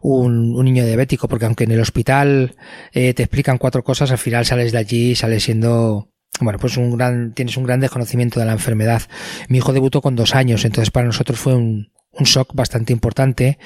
un, 0.03 0.65
niño 0.65 0.85
diabético, 0.85 1.29
porque 1.29 1.47
aunque 1.47 1.65
en 1.65 1.73
el 1.73 1.81
hospital 1.81 2.55
eh, 2.93 3.15
te 3.15 3.23
explican 3.23 3.59
cuatro 3.59 3.83
cosas, 3.83 4.11
al 4.11 4.19
final 4.19 4.45
sales 4.45 4.73
de 4.73 4.79
allí 4.79 5.11
y 5.11 5.15
sales 5.15 5.43
siendo 5.45 6.09
bueno, 6.41 6.59
pues 6.59 6.77
un 6.77 6.97
gran, 6.97 7.35
tienes 7.35 7.57
un 7.57 7.65
gran 7.65 7.81
desconocimiento 7.81 8.41
de 8.41 8.47
la 8.47 8.53
enfermedad. 8.53 9.03
Mi 9.49 9.59
hijo 9.59 9.73
debutó 9.73 10.01
con 10.01 10.17
dos 10.17 10.35
años, 10.35 10.65
entonces 10.65 10.91
para 10.91 11.07
nosotros 11.07 11.39
fue 11.39 11.55
un, 11.55 11.93
un 12.13 12.25
shock 12.25 12.55
bastante 12.55 12.93
importante, 12.93 13.59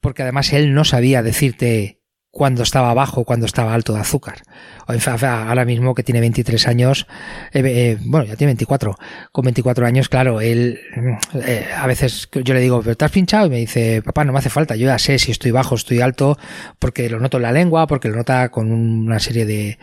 porque 0.00 0.22
además 0.22 0.52
él 0.52 0.74
no 0.74 0.84
sabía 0.84 1.22
decirte 1.22 2.00
cuando 2.34 2.64
estaba 2.64 2.92
bajo, 2.94 3.24
cuando 3.24 3.46
estaba 3.46 3.72
alto 3.72 3.94
de 3.94 4.00
azúcar. 4.00 4.42
Ahora 4.86 5.64
mismo 5.64 5.94
que 5.94 6.02
tiene 6.02 6.20
23 6.20 6.66
años, 6.66 7.06
eh, 7.52 7.62
eh, 7.64 7.98
bueno, 8.02 8.26
ya 8.26 8.34
tiene 8.34 8.50
24. 8.50 8.98
Con 9.30 9.44
24 9.44 9.86
años, 9.86 10.08
claro, 10.08 10.40
él, 10.40 10.80
eh, 11.46 11.66
a 11.74 11.86
veces 11.86 12.28
yo 12.32 12.52
le 12.52 12.60
digo, 12.60 12.82
¿pero 12.82 12.96
has 13.00 13.10
pinchado? 13.12 13.46
Y 13.46 13.50
me 13.50 13.58
dice, 13.58 14.02
papá, 14.02 14.24
no 14.24 14.32
me 14.32 14.40
hace 14.40 14.50
falta, 14.50 14.74
yo 14.74 14.86
ya 14.86 14.98
sé 14.98 15.18
si 15.20 15.30
estoy 15.30 15.52
bajo, 15.52 15.76
estoy 15.76 16.00
alto, 16.00 16.36
porque 16.80 17.08
lo 17.08 17.20
noto 17.20 17.36
en 17.36 17.44
la 17.44 17.52
lengua, 17.52 17.86
porque 17.86 18.08
lo 18.08 18.16
nota 18.16 18.50
con 18.50 18.70
una 18.72 19.20
serie 19.20 19.46
de, 19.46 19.78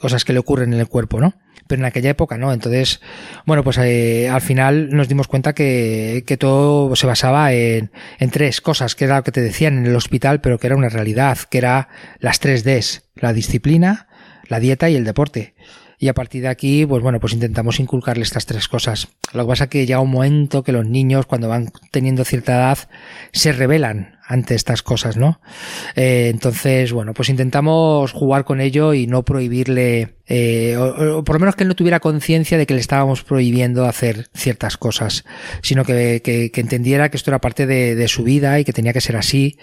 cosas 0.00 0.24
que 0.24 0.32
le 0.32 0.40
ocurren 0.40 0.74
en 0.74 0.80
el 0.80 0.88
cuerpo, 0.88 1.20
¿no? 1.20 1.34
pero 1.66 1.82
en 1.82 1.86
aquella 1.86 2.10
época 2.10 2.36
no. 2.36 2.52
Entonces, 2.52 3.00
bueno, 3.46 3.62
pues 3.62 3.78
al 3.78 4.40
final 4.40 4.90
nos 4.90 5.06
dimos 5.06 5.28
cuenta 5.28 5.52
que, 5.52 6.24
que 6.26 6.36
todo 6.36 6.96
se 6.96 7.06
basaba 7.06 7.52
en, 7.52 7.92
en, 8.18 8.30
tres 8.30 8.60
cosas, 8.60 8.96
que 8.96 9.04
era 9.04 9.18
lo 9.18 9.22
que 9.22 9.30
te 9.30 9.40
decían 9.40 9.78
en 9.78 9.86
el 9.86 9.94
hospital, 9.94 10.40
pero 10.40 10.58
que 10.58 10.66
era 10.66 10.74
una 10.74 10.88
realidad, 10.88 11.38
que 11.48 11.58
era 11.60 11.88
las 12.18 12.40
tres 12.40 12.64
Ds, 12.64 13.04
la 13.14 13.32
disciplina, 13.32 14.08
la 14.48 14.60
dieta 14.60 14.90
y 14.90 14.96
el 14.96 15.04
deporte. 15.04 15.54
Y 15.98 16.08
a 16.08 16.14
partir 16.14 16.42
de 16.42 16.48
aquí, 16.48 16.86
pues 16.86 17.02
bueno, 17.02 17.20
pues 17.20 17.34
intentamos 17.34 17.78
inculcarle 17.78 18.22
estas 18.22 18.46
tres 18.46 18.68
cosas. 18.68 19.08
Lo 19.34 19.44
que 19.44 19.48
pasa 19.48 19.64
es 19.64 19.70
que 19.70 19.86
llega 19.86 20.00
un 20.00 20.10
momento 20.10 20.64
que 20.64 20.72
los 20.72 20.86
niños, 20.86 21.26
cuando 21.26 21.48
van 21.48 21.70
teniendo 21.90 22.24
cierta 22.24 22.54
edad, 22.54 22.78
se 23.32 23.52
rebelan 23.52 24.18
ante 24.30 24.54
estas 24.54 24.84
cosas, 24.84 25.16
¿no? 25.16 25.40
Eh, 25.96 26.28
entonces, 26.32 26.92
bueno, 26.92 27.14
pues 27.14 27.28
intentamos 27.28 28.12
jugar 28.12 28.44
con 28.44 28.60
ello 28.60 28.94
y 28.94 29.08
no 29.08 29.24
prohibirle, 29.24 30.14
eh, 30.28 30.76
o, 30.76 31.24
por 31.24 31.34
lo 31.34 31.40
menos 31.40 31.56
que 31.56 31.64
él 31.64 31.68
no 31.68 31.74
tuviera 31.74 31.98
conciencia 31.98 32.56
de 32.56 32.64
que 32.64 32.74
le 32.74 32.80
estábamos 32.80 33.24
prohibiendo 33.24 33.86
hacer 33.86 34.28
ciertas 34.32 34.76
cosas, 34.76 35.24
sino 35.62 35.84
que, 35.84 36.22
que, 36.22 36.60
entendiera 36.60 37.08
que 37.08 37.16
esto 37.16 37.32
era 37.32 37.40
parte 37.40 37.66
de, 37.66 37.96
de, 37.96 38.06
su 38.06 38.22
vida 38.22 38.60
y 38.60 38.64
que 38.64 38.72
tenía 38.72 38.92
que 38.92 39.00
ser 39.00 39.16
así. 39.16 39.58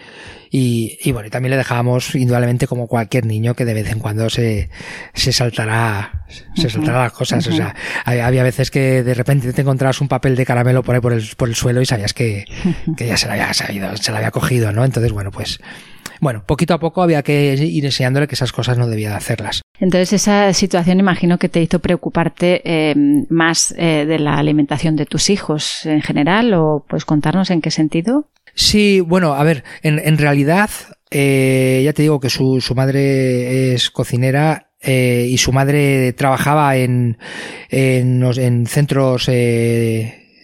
Y, 0.49 0.97
y 1.01 1.11
bueno, 1.13 1.27
y 1.27 1.31
también 1.31 1.51
le 1.51 1.57
dejábamos 1.57 2.15
indudablemente 2.15 2.67
como 2.67 2.87
cualquier 2.87 3.25
niño 3.25 3.53
que 3.53 3.63
de 3.63 3.73
vez 3.73 3.89
en 3.89 3.99
cuando 3.99 4.29
se, 4.29 4.69
se 5.13 5.31
saltará, 5.31 6.25
se 6.55 6.69
saltará 6.69 7.03
las 7.03 7.13
cosas. 7.13 7.47
O 7.47 7.53
sea, 7.53 7.73
había 8.05 8.43
veces 8.43 8.71
que 8.71 9.03
de 9.03 9.13
repente 9.13 9.53
te 9.53 9.61
encontrabas 9.61 10.01
un 10.01 10.07
papel 10.07 10.35
de 10.35 10.45
caramelo 10.45 10.83
por 10.83 10.95
ahí 10.95 11.01
por 11.01 11.13
el, 11.13 11.25
por 11.37 11.47
el 11.47 11.55
suelo 11.55 11.81
y 11.81 11.85
sabías 11.85 12.13
que, 12.13 12.45
que 12.97 13.07
ya 13.07 13.17
se 13.17 13.27
lo 13.27 13.33
había 13.33 13.53
sabido, 13.53 13.95
se 13.97 14.11
lo 14.11 14.17
había 14.17 14.31
cogido 14.31 14.56
¿no? 14.59 14.85
Entonces, 14.85 15.11
bueno, 15.11 15.31
pues 15.31 15.59
bueno, 16.19 16.43
poquito 16.45 16.73
a 16.73 16.79
poco 16.79 17.01
había 17.01 17.21
que 17.23 17.53
ir 17.53 17.85
enseñándole 17.85 18.27
que 18.27 18.35
esas 18.35 18.51
cosas 18.51 18.77
no 18.77 18.87
debía 18.87 19.09
de 19.09 19.15
hacerlas. 19.15 19.61
Entonces 19.79 20.13
esa 20.13 20.53
situación 20.53 20.99
imagino 20.99 21.37
que 21.37 21.49
te 21.49 21.61
hizo 21.61 21.79
preocuparte 21.79 22.61
eh, 22.63 22.95
más 23.29 23.73
eh, 23.77 24.05
de 24.05 24.19
la 24.19 24.37
alimentación 24.37 24.95
de 24.95 25.05
tus 25.05 25.29
hijos 25.29 25.85
en 25.85 26.01
general 26.01 26.53
o 26.53 26.85
puedes 26.87 27.05
contarnos 27.05 27.51
en 27.51 27.61
qué 27.61 27.71
sentido. 27.71 28.29
Sí, 28.55 29.01
bueno, 29.01 29.33
a 29.33 29.43
ver, 29.43 29.63
en, 29.83 30.17
realidad 30.17 30.71
eh, 31.11 31.81
ya 31.85 31.93
te 31.93 32.01
digo 32.01 32.19
que 32.19 32.31
su, 32.31 32.59
su 32.59 32.73
madre 32.73 33.73
es 33.73 33.91
cocinera 33.91 34.63
y 34.83 35.37
su 35.37 35.51
madre 35.51 36.13
trabajaba 36.13 36.77
en, 36.77 37.17
en, 37.69 38.23
en 38.23 38.65
centros 38.67 39.27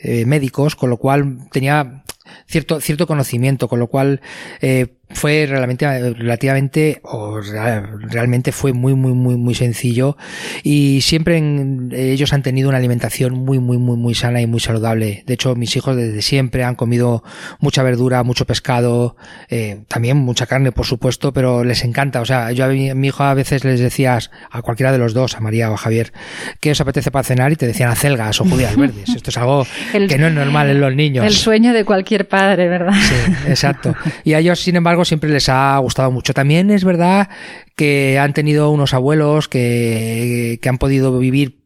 médicos, 0.03 0.75
con 0.75 0.89
lo 0.89 0.97
cual 0.97 1.47
tenía 1.51 2.02
cierto, 2.47 2.79
cierto 2.81 3.07
conocimiento, 3.07 3.67
con 3.67 3.79
lo 3.79 3.87
cual 3.87 4.21
eh, 4.61 4.97
fue 5.13 5.45
realmente, 5.47 6.13
relativamente, 6.13 6.99
o 7.03 7.39
realmente 7.39 8.51
fue 8.51 8.73
muy, 8.73 8.93
muy, 8.93 9.13
muy, 9.13 9.37
muy 9.37 9.55
sencillo 9.55 10.17
y 10.63 11.01
siempre 11.01 11.41
ellos 11.91 12.33
han 12.33 12.43
tenido 12.43 12.69
una 12.69 12.77
alimentación 12.77 13.33
muy, 13.33 13.59
muy, 13.59 13.77
muy, 13.77 13.97
muy 13.97 14.13
sana 14.15 14.41
y 14.41 14.47
muy 14.47 14.59
saludable. 14.59 15.23
De 15.25 15.33
hecho, 15.33 15.55
mis 15.55 15.75
hijos 15.75 15.95
desde 15.95 16.21
siempre 16.21 16.63
han 16.63 16.75
comido 16.75 17.23
mucha 17.59 17.83
verdura, 17.83 18.23
mucho 18.23 18.45
pescado, 18.45 19.15
eh, 19.49 19.83
también 19.87 20.17
mucha 20.17 20.45
carne, 20.45 20.71
por 20.71 20.85
supuesto, 20.85 21.33
pero 21.33 21.63
les 21.63 21.83
encanta. 21.83 22.21
O 22.21 22.25
sea, 22.25 22.51
yo 22.51 22.65
a 22.65 22.67
mi, 22.67 23.07
hijo 23.07 23.23
a 23.23 23.33
veces 23.33 23.63
les 23.63 23.79
decías, 23.79 24.31
a 24.51 24.61
cualquiera 24.61 24.91
de 24.91 24.97
los 24.97 25.13
dos, 25.13 25.35
a 25.35 25.39
María 25.39 25.71
o 25.71 25.73
a 25.73 25.77
Javier, 25.77 26.13
¿qué 26.59 26.71
os 26.71 26.81
apetece 26.81 27.11
para 27.11 27.23
cenar? 27.23 27.51
Y 27.51 27.55
te 27.55 27.67
decían 27.67 27.89
acelgas 27.89 28.39
o 28.41 28.45
judías 28.45 28.75
verdes. 28.75 29.09
Esto 29.09 29.29
es 29.29 29.37
algo 29.37 29.65
que 29.91 30.17
no 30.17 30.27
es 30.27 30.33
normal 30.33 30.69
en 30.69 30.79
los 30.79 30.93
niños. 30.93 31.25
El 31.25 31.33
sueño 31.33 31.73
de 31.73 31.85
cualquier 31.85 32.27
padre, 32.27 32.67
¿verdad? 32.67 32.93
Sí, 32.93 33.33
exacto. 33.47 33.95
Y 34.23 34.33
a 34.33 34.39
ellos, 34.39 34.59
sin 34.59 34.75
embargo, 34.75 35.02
siempre 35.05 35.29
les 35.29 35.49
ha 35.49 35.77
gustado 35.79 36.11
mucho. 36.11 36.33
También 36.33 36.71
es 36.71 36.83
verdad 36.83 37.29
que 37.75 38.19
han 38.19 38.33
tenido 38.33 38.69
unos 38.71 38.93
abuelos 38.93 39.47
que, 39.47 40.59
que 40.61 40.69
han 40.69 40.77
podido 40.77 41.17
vivir 41.17 41.62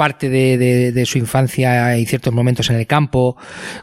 parte 0.00 0.30
de, 0.30 0.92
de, 0.92 1.04
su 1.04 1.18
infancia 1.18 1.98
y 1.98 2.06
ciertos 2.06 2.32
momentos 2.32 2.70
en 2.70 2.76
el 2.76 2.86
campo. 2.86 3.36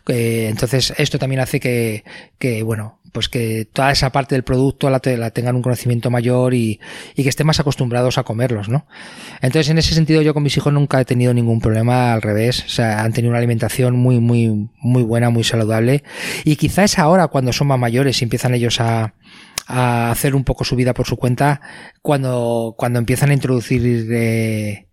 Eh, 0.08 0.48
entonces, 0.50 0.92
esto 0.98 1.20
también 1.20 1.42
hace 1.42 1.60
que, 1.60 2.04
que, 2.40 2.64
bueno, 2.64 3.00
pues 3.12 3.30
que 3.30 3.68
toda 3.72 3.92
esa 3.92 4.12
parte 4.12 4.34
del 4.34 4.44
producto 4.44 4.90
la, 4.90 5.00
tengan 5.00 5.56
un 5.56 5.62
conocimiento 5.62 6.10
mayor 6.10 6.56
y, 6.56 6.80
y, 7.16 7.22
que 7.22 7.30
estén 7.30 7.46
más 7.46 7.60
acostumbrados 7.60 8.18
a 8.18 8.24
comerlos, 8.24 8.68
¿no? 8.68 8.88
Entonces, 9.44 9.70
en 9.70 9.78
ese 9.78 9.94
sentido, 9.94 10.24
yo 10.24 10.34
con 10.34 10.42
mis 10.42 10.58
hijos 10.58 10.74
nunca 10.74 11.00
he 11.00 11.06
tenido 11.06 11.36
ningún 11.36 11.62
problema, 11.62 12.14
al 12.14 12.24
revés. 12.24 12.64
O 12.66 12.70
sea, 12.70 13.04
han 13.04 13.14
tenido 13.14 13.30
una 13.30 13.38
alimentación 13.38 13.96
muy, 13.96 14.20
muy, 14.20 14.72
muy 14.82 15.04
buena, 15.04 15.30
muy 15.30 15.44
saludable. 15.44 16.04
Y 16.46 16.56
quizá 16.56 16.84
es 16.84 16.98
ahora 16.98 17.28
cuando 17.28 17.54
son 17.54 17.68
más 17.68 17.78
mayores 17.78 18.20
y 18.20 18.26
empiezan 18.26 18.56
ellos 18.56 18.82
a, 18.82 19.14
a 19.68 20.12
hacer 20.12 20.34
un 20.34 20.44
poco 20.44 20.64
su 20.64 20.76
vida 20.76 20.94
por 20.94 21.06
su 21.06 21.18
cuenta, 21.18 21.62
cuando, 22.02 22.74
cuando 22.78 23.00
empiezan 23.00 23.32
a 23.32 23.34
introducir 23.34 24.08
eh, 24.12 24.87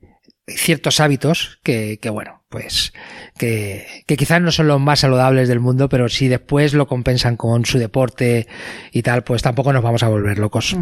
ciertos 0.46 1.00
hábitos 1.00 1.58
que, 1.62 1.98
que 2.00 2.10
bueno, 2.10 2.42
pues 2.48 2.92
que, 3.36 4.04
quizás 4.06 4.40
no 4.40 4.52
son 4.52 4.68
los 4.68 4.80
más 4.80 5.00
saludables 5.00 5.48
del 5.48 5.60
mundo, 5.60 5.88
pero 5.88 6.08
si 6.08 6.28
después 6.28 6.74
lo 6.74 6.86
compensan 6.86 7.36
con 7.36 7.64
su 7.64 7.78
deporte 7.78 8.46
y 8.92 9.02
tal, 9.02 9.24
pues 9.24 9.42
tampoco 9.42 9.72
nos 9.72 9.82
vamos 9.82 10.02
a 10.02 10.08
volver 10.08 10.38
locos. 10.38 10.76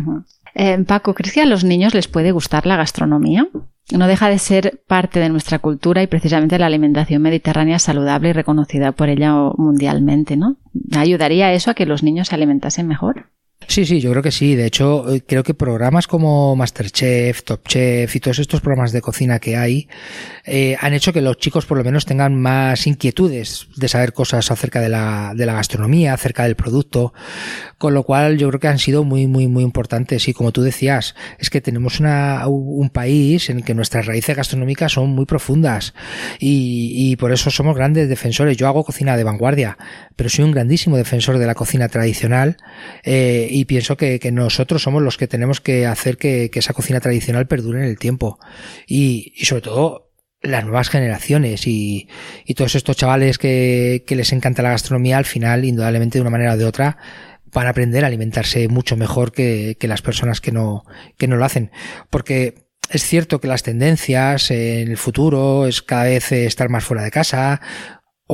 eh, 0.54 0.78
Paco, 0.86 1.14
¿crees 1.14 1.32
que 1.32 1.40
a 1.40 1.46
los 1.46 1.64
niños 1.64 1.94
les 1.94 2.08
puede 2.08 2.32
gustar 2.32 2.66
la 2.66 2.76
gastronomía? 2.76 3.48
No 3.90 4.06
deja 4.06 4.28
de 4.28 4.38
ser 4.38 4.82
parte 4.86 5.18
de 5.18 5.28
nuestra 5.28 5.58
cultura 5.58 6.02
y 6.02 6.06
precisamente 6.06 6.58
la 6.58 6.66
alimentación 6.66 7.22
mediterránea 7.22 7.78
saludable 7.78 8.30
y 8.30 8.32
reconocida 8.32 8.92
por 8.92 9.08
ella 9.08 9.32
mundialmente, 9.56 10.36
¿no? 10.36 10.56
¿Ayudaría 10.94 11.52
eso 11.52 11.70
a 11.70 11.74
que 11.74 11.86
los 11.86 12.02
niños 12.02 12.28
se 12.28 12.34
alimentasen 12.34 12.86
mejor? 12.86 13.30
Sí, 13.66 13.86
sí, 13.86 14.00
yo 14.00 14.10
creo 14.10 14.22
que 14.22 14.32
sí. 14.32 14.54
De 14.54 14.66
hecho, 14.66 15.12
eh, 15.12 15.22
creo 15.26 15.42
que 15.42 15.54
programas 15.54 16.06
como 16.06 16.54
Masterchef, 16.56 17.42
Top 17.42 17.66
Chef 17.66 18.14
y 18.14 18.20
todos 18.20 18.38
estos 18.38 18.60
programas 18.60 18.92
de 18.92 19.00
cocina 19.00 19.38
que 19.38 19.56
hay 19.56 19.88
eh, 20.44 20.76
han 20.80 20.92
hecho 20.92 21.12
que 21.12 21.20
los 21.20 21.36
chicos 21.36 21.66
por 21.66 21.78
lo 21.78 21.84
menos 21.84 22.04
tengan 22.04 22.34
más 22.34 22.86
inquietudes 22.86 23.68
de 23.76 23.88
saber 23.88 24.12
cosas 24.12 24.50
acerca 24.50 24.80
de 24.80 24.88
la, 24.88 25.32
de 25.34 25.46
la 25.46 25.54
gastronomía, 25.54 26.14
acerca 26.14 26.44
del 26.44 26.56
producto, 26.56 27.12
con 27.82 27.94
lo 27.94 28.04
cual 28.04 28.38
yo 28.38 28.46
creo 28.46 28.60
que 28.60 28.68
han 28.68 28.78
sido 28.78 29.02
muy, 29.02 29.26
muy, 29.26 29.48
muy 29.48 29.64
importantes. 29.64 30.28
Y 30.28 30.32
como 30.34 30.52
tú 30.52 30.62
decías, 30.62 31.16
es 31.40 31.50
que 31.50 31.60
tenemos 31.60 31.98
una, 31.98 32.46
un 32.46 32.90
país 32.90 33.50
en 33.50 33.56
el 33.56 33.64
que 33.64 33.74
nuestras 33.74 34.06
raíces 34.06 34.36
gastronómicas 34.36 34.92
son 34.92 35.10
muy 35.10 35.26
profundas 35.26 35.92
y, 36.38 36.92
y 36.94 37.16
por 37.16 37.32
eso 37.32 37.50
somos 37.50 37.74
grandes 37.74 38.08
defensores. 38.08 38.56
Yo 38.56 38.68
hago 38.68 38.84
cocina 38.84 39.16
de 39.16 39.24
vanguardia, 39.24 39.78
pero 40.14 40.30
soy 40.30 40.44
un 40.44 40.52
grandísimo 40.52 40.96
defensor 40.96 41.38
de 41.38 41.46
la 41.46 41.56
cocina 41.56 41.88
tradicional. 41.88 42.56
Eh, 43.02 43.48
y 43.50 43.64
pienso 43.64 43.96
que, 43.96 44.20
que, 44.20 44.30
nosotros 44.30 44.80
somos 44.80 45.02
los 45.02 45.16
que 45.16 45.26
tenemos 45.26 45.60
que 45.60 45.84
hacer 45.84 46.18
que, 46.18 46.50
que 46.52 46.60
esa 46.60 46.74
cocina 46.74 47.00
tradicional 47.00 47.48
perdure 47.48 47.80
en 47.80 47.86
el 47.86 47.98
tiempo. 47.98 48.38
Y, 48.86 49.32
y 49.34 49.44
sobre 49.46 49.62
todo 49.62 50.12
las 50.40 50.64
nuevas 50.64 50.88
generaciones 50.88 51.66
y, 51.66 52.08
y 52.44 52.54
todos 52.54 52.76
estos 52.76 52.96
chavales 52.96 53.38
que, 53.38 54.04
que, 54.06 54.16
les 54.16 54.32
encanta 54.32 54.62
la 54.62 54.70
gastronomía, 54.70 55.18
al 55.18 55.24
final, 55.24 55.64
indudablemente, 55.64 56.18
de 56.18 56.22
una 56.22 56.30
manera 56.30 56.54
o 56.54 56.56
de 56.56 56.64
otra, 56.64 56.98
van 57.52 57.66
a 57.66 57.70
aprender 57.70 58.04
a 58.04 58.08
alimentarse 58.08 58.68
mucho 58.68 58.96
mejor 58.96 59.32
que, 59.32 59.76
que 59.78 59.88
las 59.88 60.02
personas 60.02 60.40
que 60.40 60.52
no, 60.52 60.84
que 61.16 61.28
no 61.28 61.36
lo 61.36 61.44
hacen. 61.44 61.70
Porque 62.10 62.66
es 62.90 63.04
cierto 63.04 63.40
que 63.40 63.48
las 63.48 63.62
tendencias 63.62 64.50
en 64.50 64.90
el 64.90 64.96
futuro 64.96 65.66
es 65.66 65.82
cada 65.82 66.04
vez 66.04 66.32
estar 66.32 66.68
más 66.68 66.84
fuera 66.84 67.02
de 67.02 67.10
casa, 67.10 67.60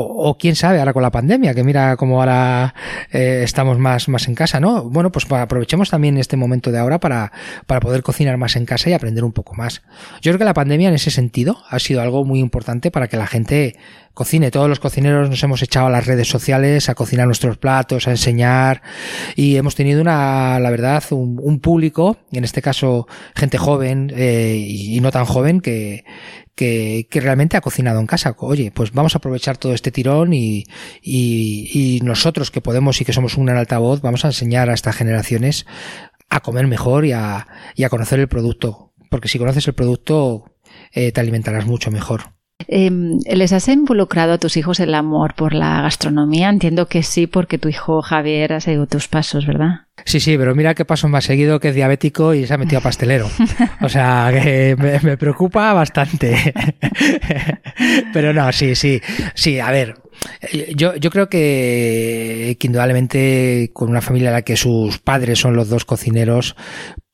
o, 0.00 0.36
quién 0.38 0.56
sabe, 0.56 0.78
ahora 0.78 0.92
con 0.92 1.02
la 1.02 1.10
pandemia, 1.10 1.54
que 1.54 1.64
mira 1.64 1.96
cómo 1.96 2.20
ahora 2.20 2.74
eh, 3.12 3.42
estamos 3.44 3.78
más, 3.78 4.08
más 4.08 4.28
en 4.28 4.34
casa, 4.34 4.60
¿no? 4.60 4.84
Bueno, 4.84 5.12
pues 5.12 5.30
aprovechemos 5.30 5.90
también 5.90 6.16
este 6.18 6.36
momento 6.36 6.70
de 6.70 6.78
ahora 6.78 6.98
para, 7.00 7.32
para 7.66 7.80
poder 7.80 8.02
cocinar 8.02 8.36
más 8.36 8.56
en 8.56 8.66
casa 8.66 8.90
y 8.90 8.92
aprender 8.92 9.24
un 9.24 9.32
poco 9.32 9.54
más. 9.54 9.82
Yo 10.20 10.30
creo 10.30 10.38
que 10.38 10.44
la 10.44 10.54
pandemia 10.54 10.88
en 10.88 10.94
ese 10.94 11.10
sentido 11.10 11.58
ha 11.68 11.78
sido 11.78 12.00
algo 12.00 12.24
muy 12.24 12.40
importante 12.40 12.90
para 12.90 13.08
que 13.08 13.16
la 13.16 13.26
gente 13.26 13.76
cocine. 14.18 14.50
Todos 14.50 14.68
los 14.68 14.80
cocineros 14.80 15.30
nos 15.30 15.42
hemos 15.44 15.62
echado 15.62 15.86
a 15.86 15.90
las 15.90 16.06
redes 16.06 16.28
sociales 16.28 16.88
a 16.88 16.96
cocinar 16.96 17.26
nuestros 17.26 17.56
platos, 17.56 18.08
a 18.08 18.10
enseñar 18.10 18.82
y 19.36 19.56
hemos 19.56 19.76
tenido 19.76 20.00
una, 20.00 20.58
la 20.58 20.70
verdad, 20.70 21.04
un, 21.10 21.38
un 21.40 21.60
público, 21.60 22.16
en 22.32 22.42
este 22.42 22.60
caso 22.60 23.06
gente 23.36 23.58
joven 23.58 24.12
eh, 24.16 24.56
y 24.58 25.00
no 25.00 25.12
tan 25.12 25.24
joven 25.24 25.60
que, 25.60 26.04
que, 26.58 27.06
que, 27.08 27.20
realmente 27.20 27.56
ha 27.56 27.60
cocinado 27.60 28.00
en 28.00 28.06
casa. 28.08 28.34
Oye, 28.38 28.72
pues 28.72 28.90
vamos 28.90 29.14
a 29.14 29.18
aprovechar 29.18 29.56
todo 29.58 29.74
este 29.74 29.92
tirón 29.92 30.32
y, 30.32 30.64
y, 31.00 31.70
y 31.72 32.00
nosotros 32.00 32.50
que 32.50 32.60
podemos 32.60 33.00
y 33.00 33.04
que 33.04 33.12
somos 33.12 33.36
un 33.36 33.48
altavoz, 33.48 34.00
vamos 34.00 34.24
a 34.24 34.28
enseñar 34.28 34.68
a 34.68 34.74
estas 34.74 34.96
generaciones 34.96 35.66
a 36.28 36.40
comer 36.40 36.66
mejor 36.66 37.06
y 37.06 37.12
a, 37.12 37.46
y 37.76 37.84
a 37.84 37.88
conocer 37.88 38.18
el 38.18 38.26
producto. 38.26 38.92
Porque 39.08 39.28
si 39.28 39.38
conoces 39.38 39.68
el 39.68 39.74
producto, 39.74 40.56
eh, 40.92 41.12
te 41.12 41.20
alimentarás 41.20 41.64
mucho 41.64 41.92
mejor. 41.92 42.37
Eh, 42.66 42.90
¿Les 42.90 43.52
has 43.52 43.68
involucrado 43.68 44.32
a 44.32 44.38
tus 44.38 44.56
hijos 44.56 44.80
el 44.80 44.94
amor 44.94 45.34
por 45.34 45.54
la 45.54 45.80
gastronomía? 45.82 46.48
Entiendo 46.48 46.88
que 46.88 47.04
sí, 47.04 47.28
porque 47.28 47.58
tu 47.58 47.68
hijo 47.68 48.02
Javier 48.02 48.52
ha 48.52 48.60
seguido 48.60 48.86
tus 48.86 49.06
pasos, 49.06 49.46
¿verdad? 49.46 49.82
Sí, 50.04 50.18
sí, 50.18 50.36
pero 50.36 50.54
mira 50.56 50.74
qué 50.74 50.84
paso 50.84 51.08
más 51.08 51.24
seguido 51.24 51.60
que 51.60 51.68
es 51.68 51.74
diabético 51.74 52.34
y 52.34 52.46
se 52.46 52.54
ha 52.54 52.58
metido 52.58 52.78
a 52.78 52.82
pastelero. 52.82 53.28
O 53.80 53.88
sea, 53.88 54.30
que 54.32 54.76
me, 54.76 54.98
me 55.00 55.16
preocupa 55.16 55.72
bastante. 55.72 56.52
pero 58.12 58.32
no, 58.32 58.50
sí, 58.52 58.74
sí, 58.74 59.00
sí, 59.34 59.60
a 59.60 59.70
ver, 59.70 59.94
yo, 60.74 60.96
yo 60.96 61.10
creo 61.10 61.28
que, 61.28 62.56
que, 62.58 62.66
indudablemente 62.66 63.70
con 63.72 63.88
una 63.88 64.00
familia 64.00 64.28
en 64.28 64.34
la 64.34 64.42
que 64.42 64.56
sus 64.56 64.98
padres 64.98 65.38
son 65.38 65.54
los 65.54 65.68
dos 65.68 65.84
cocineros, 65.84 66.56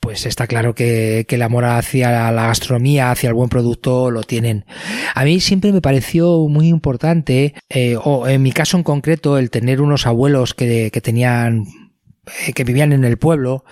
pues 0.04 0.26
está 0.26 0.46
claro 0.46 0.75
que, 0.75 1.25
que, 1.26 1.37
el 1.37 1.42
amor 1.42 1.64
hacia 1.64 2.30
la 2.30 2.46
gastronomía, 2.49 3.11
hacia 3.11 3.28
el 3.28 3.34
buen 3.34 3.49
producto, 3.49 4.11
lo 4.11 4.23
tienen. 4.23 4.66
A 5.14 5.25
mí 5.25 5.40
siempre 5.40 5.73
me 5.73 5.80
pareció 5.80 6.46
muy 6.46 6.68
importante, 6.68 7.54
eh, 7.70 7.96
o 7.96 8.28
en 8.28 8.42
mi 8.42 8.52
caso 8.52 8.76
en 8.76 8.82
concreto, 8.82 9.38
el 9.38 9.50
tener 9.50 9.81
unos 9.81 10.07
abuelos 10.07 10.52
que, 10.52 10.90
que 10.92 11.00
tenían 11.00 11.64
que 12.54 12.64
vivían 12.64 12.92
en 12.92 13.04
el 13.04 13.16
pueblo 13.18 13.64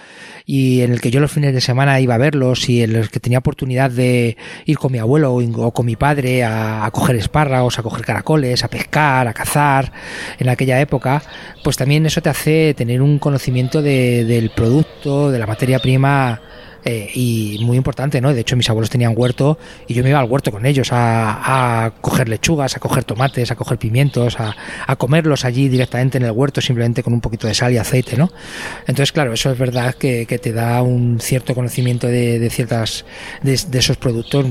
y 0.45 0.83
en 0.83 0.93
el 0.93 1.01
que 1.01 1.11
yo 1.11 1.21
los 1.21 1.33
fines 1.33 1.55
de 1.55 1.61
semana 1.61 2.01
iba 2.01 2.15
a 2.15 2.19
verlos 2.19 2.69
y 2.69 2.83
en 2.83 2.93
los 2.93 3.09
que 3.09 3.21
tenía 3.21 3.39
oportunidad 3.39 3.91
de 3.91 4.37
ir 4.67 4.79
con 4.79 4.93
mi 4.93 4.99
abuelo 4.99 5.35
o 5.35 5.73
con 5.73 5.87
mi 5.87 5.97
padre 5.97 6.45
a, 6.45 6.85
a 6.85 6.91
coger 6.91 7.17
espárragos, 7.17 7.79
a 7.79 7.83
coger 7.83 8.05
caracoles, 8.05 8.65
a 8.65 8.69
pescar, 8.69 9.29
a 9.29 9.33
cazar 9.33 9.93
en 10.39 10.49
aquella 10.49 10.81
época, 10.81 11.23
pues 11.63 11.77
también 11.77 12.07
eso 12.07 12.21
te 12.21 12.29
hace 12.29 12.75
tener 12.75 13.03
un 13.03 13.19
conocimiento 13.19 13.83
de, 13.83 14.25
del 14.25 14.51
producto, 14.51 15.31
de 15.31 15.39
la 15.39 15.47
materia 15.47 15.79
prima 15.79 16.41
eh, 16.85 17.11
y 17.15 17.61
muy 17.63 17.77
importante, 17.77 18.21
¿no? 18.21 18.35
De 18.35 18.41
hecho, 18.41 18.57
mis 18.57 18.69
abuelos 18.69 18.91
tenían 18.91 19.15
huerto 19.17 19.59
y 19.87 19.95
yo 19.95 20.03
me 20.03 20.11
iba 20.11 20.19
al 20.19 20.29
huerto 20.29 20.51
con 20.51 20.67
ellos 20.67 20.93
a, 20.93 21.85
a 21.85 21.91
coger 22.01 22.29
lechugas, 22.29 22.77
a 22.77 22.81
coger 22.81 23.05
tomates, 23.05 23.51
a 23.51 23.55
coger 23.55 23.79
pimientos, 23.79 24.41
a, 24.41 24.57
a, 24.87 24.97
comerlos 24.97 25.45
allí 25.45 25.69
directamente 25.69 26.19
en 26.19 26.25
el 26.25 26.33
huerto, 26.33 26.61
simplemente 26.61 27.03
con 27.03 27.13
un 27.13 27.21
poquito 27.21 27.47
de 27.47 27.55
sal 27.55 27.73
y 27.73 27.79
aceite, 27.79 28.17
¿no? 28.17 28.33
Entonces, 28.81 29.13
claro, 29.13 29.33
eso 29.33 29.51
es 29.51 29.59
verdad 29.59 29.95
que, 29.95 30.27
que 30.27 30.39
te 30.39 30.53
da 30.53 30.83
un 30.83 31.21
cierto 31.21 31.55
conocimiento 31.55 32.09
de, 32.09 32.39
de 32.39 32.51
ciertas, 32.51 33.05
de, 33.43 33.59
de 33.69 33.79
esos 33.79 33.97
productos 33.97 34.45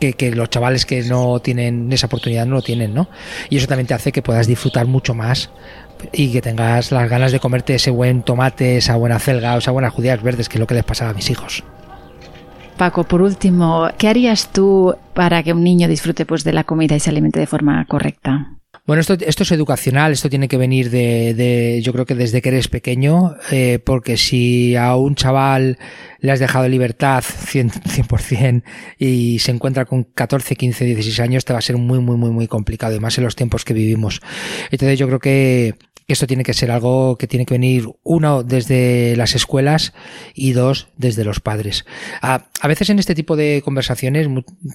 que, 0.00 0.14
que, 0.14 0.32
los 0.32 0.50
chavales 0.50 0.84
que 0.86 1.02
no 1.02 1.38
tienen 1.38 1.92
esa 1.92 2.06
oportunidad 2.06 2.46
no 2.46 2.56
lo 2.56 2.62
tienen, 2.62 2.94
¿no? 2.94 3.08
Y 3.48 3.58
eso 3.58 3.68
también 3.68 3.86
te 3.86 3.94
hace 3.94 4.10
que 4.10 4.22
puedas 4.22 4.46
disfrutar 4.46 4.86
mucho 4.86 5.14
más 5.14 5.50
y 6.12 6.32
que 6.32 6.42
tengas 6.42 6.92
las 6.92 7.08
ganas 7.08 7.32
de 7.32 7.40
comerte 7.40 7.74
ese 7.74 7.90
buen 7.90 8.22
tomate, 8.22 8.78
esa 8.78 8.96
buena 8.96 9.18
celga 9.18 9.54
o 9.54 9.58
esa 9.58 9.70
buenas 9.70 9.92
judías 9.92 10.22
verdes, 10.22 10.48
que 10.48 10.56
es 10.56 10.60
lo 10.60 10.66
que 10.66 10.74
les 10.74 10.84
pasaba 10.84 11.10
a 11.10 11.14
mis 11.14 11.30
hijos. 11.30 11.64
Paco, 12.76 13.04
por 13.04 13.22
último, 13.22 13.88
¿qué 13.98 14.08
harías 14.08 14.52
tú 14.52 14.96
para 15.14 15.42
que 15.42 15.52
un 15.52 15.62
niño 15.62 15.86
disfrute 15.86 16.26
pues, 16.26 16.42
de 16.42 16.52
la 16.52 16.64
comida 16.64 16.96
y 16.96 17.00
se 17.00 17.10
alimente 17.10 17.38
de 17.38 17.46
forma 17.46 17.84
correcta? 17.86 18.54
Bueno, 18.86 19.00
esto, 19.00 19.14
esto 19.14 19.44
es 19.44 19.52
educacional, 19.52 20.12
esto 20.12 20.28
tiene 20.28 20.46
que 20.46 20.58
venir 20.58 20.90
de, 20.90 21.32
de 21.32 21.80
yo 21.82 21.92
creo 21.94 22.04
que 22.04 22.14
desde 22.14 22.42
que 22.42 22.50
eres 22.50 22.68
pequeño, 22.68 23.34
eh, 23.50 23.78
porque 23.82 24.18
si 24.18 24.76
a 24.76 24.94
un 24.96 25.14
chaval 25.14 25.78
le 26.18 26.32
has 26.32 26.38
dejado 26.38 26.68
libertad 26.68 27.24
100%, 27.24 27.82
100% 27.82 28.62
y 28.98 29.38
se 29.38 29.52
encuentra 29.52 29.86
con 29.86 30.04
14, 30.04 30.54
15, 30.56 30.84
16 30.84 31.20
años, 31.20 31.44
te 31.46 31.54
va 31.54 31.60
a 31.60 31.62
ser 31.62 31.78
muy, 31.78 32.00
muy, 32.00 32.16
muy, 32.16 32.30
muy 32.30 32.46
complicado, 32.46 32.94
y 32.94 33.00
más 33.00 33.16
en 33.16 33.24
los 33.24 33.36
tiempos 33.36 33.64
que 33.64 33.72
vivimos. 33.72 34.20
Entonces 34.70 34.98
yo 34.98 35.06
creo 35.06 35.18
que 35.18 35.76
esto 36.12 36.26
tiene 36.26 36.42
que 36.42 36.54
ser 36.54 36.70
algo 36.70 37.16
que 37.16 37.26
tiene 37.26 37.46
que 37.46 37.54
venir, 37.54 37.88
uno, 38.02 38.42
desde 38.42 39.16
las 39.16 39.34
escuelas 39.34 39.92
y 40.34 40.52
dos, 40.52 40.88
desde 40.96 41.24
los 41.24 41.40
padres. 41.40 41.84
A, 42.20 42.46
a, 42.60 42.68
veces 42.68 42.90
en 42.90 42.98
este 42.98 43.14
tipo 43.14 43.36
de 43.36 43.62
conversaciones, 43.64 44.28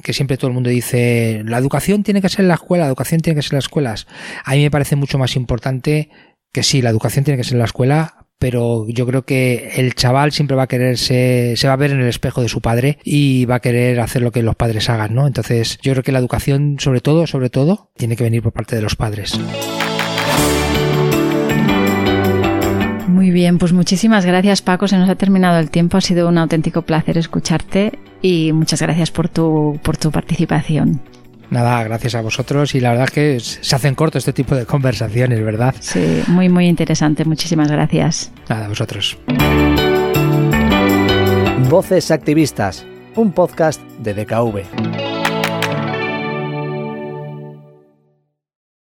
que 0.03 0.13
siempre 0.13 0.37
todo 0.37 0.47
el 0.47 0.53
mundo 0.53 0.69
dice, 0.69 1.43
la 1.45 1.57
educación 1.57 2.03
tiene 2.03 2.21
que 2.21 2.29
ser 2.29 2.41
en 2.41 2.47
la 2.47 2.55
escuela, 2.55 2.85
la 2.85 2.89
educación 2.89 3.21
tiene 3.21 3.37
que 3.37 3.43
ser 3.43 3.53
en 3.53 3.57
las 3.57 3.65
escuelas. 3.65 4.07
A 4.43 4.53
mí 4.53 4.61
me 4.61 4.71
parece 4.71 4.95
mucho 4.95 5.17
más 5.17 5.35
importante 5.35 6.09
que 6.51 6.63
sí, 6.63 6.81
la 6.81 6.89
educación 6.89 7.25
tiene 7.25 7.37
que 7.37 7.43
ser 7.43 7.53
en 7.53 7.59
la 7.59 7.65
escuela, 7.65 8.27
pero 8.39 8.87
yo 8.87 9.05
creo 9.05 9.25
que 9.25 9.73
el 9.75 9.93
chaval 9.93 10.31
siempre 10.31 10.55
va 10.55 10.63
a 10.63 10.67
quererse, 10.67 11.53
se 11.57 11.67
va 11.67 11.73
a 11.73 11.77
ver 11.77 11.91
en 11.91 11.99
el 11.99 12.07
espejo 12.07 12.41
de 12.41 12.47
su 12.47 12.61
padre 12.61 12.97
y 13.03 13.45
va 13.45 13.55
a 13.55 13.59
querer 13.59 13.99
hacer 13.99 14.21
lo 14.21 14.31
que 14.31 14.41
los 14.41 14.55
padres 14.55 14.89
hagan, 14.89 15.13
¿no? 15.13 15.27
Entonces, 15.27 15.77
yo 15.81 15.91
creo 15.91 16.03
que 16.03 16.13
la 16.13 16.19
educación, 16.19 16.77
sobre 16.79 17.01
todo, 17.01 17.27
sobre 17.27 17.49
todo, 17.49 17.91
tiene 17.97 18.15
que 18.15 18.23
venir 18.23 18.41
por 18.41 18.53
parte 18.53 18.77
de 18.77 18.81
los 18.81 18.95
padres. 18.95 19.37
Muy 23.29 23.35
bien, 23.35 23.59
pues 23.59 23.73
muchísimas 23.73 24.25
gracias 24.25 24.63
Paco, 24.63 24.87
se 24.87 24.97
nos 24.97 25.07
ha 25.07 25.13
terminado 25.13 25.59
el 25.59 25.69
tiempo, 25.69 25.97
ha 25.97 26.01
sido 26.01 26.27
un 26.27 26.39
auténtico 26.39 26.81
placer 26.81 27.15
escucharte 27.15 27.99
y 28.23 28.53
muchas 28.53 28.81
gracias 28.81 29.11
por 29.11 29.29
tu, 29.29 29.79
por 29.83 29.97
tu 29.97 30.09
participación. 30.09 30.99
Nada, 31.51 31.83
gracias 31.83 32.15
a 32.15 32.21
vosotros 32.21 32.73
y 32.73 32.79
la 32.79 32.89
verdad 32.89 33.05
es 33.05 33.11
que 33.11 33.39
se 33.39 33.75
hacen 33.75 33.93
corto 33.93 34.17
este 34.17 34.33
tipo 34.33 34.55
de 34.55 34.65
conversaciones, 34.65 35.45
¿verdad? 35.45 35.75
Sí, 35.79 36.23
muy, 36.25 36.49
muy 36.49 36.65
interesante, 36.65 37.23
muchísimas 37.23 37.69
gracias. 37.69 38.31
Nada, 38.49 38.65
a 38.65 38.69
vosotros. 38.69 39.15
Voces 41.69 42.09
Activistas, 42.09 42.83
un 43.15 43.31
podcast 43.31 43.79
de 43.99 44.15
DKV. 44.15 45.08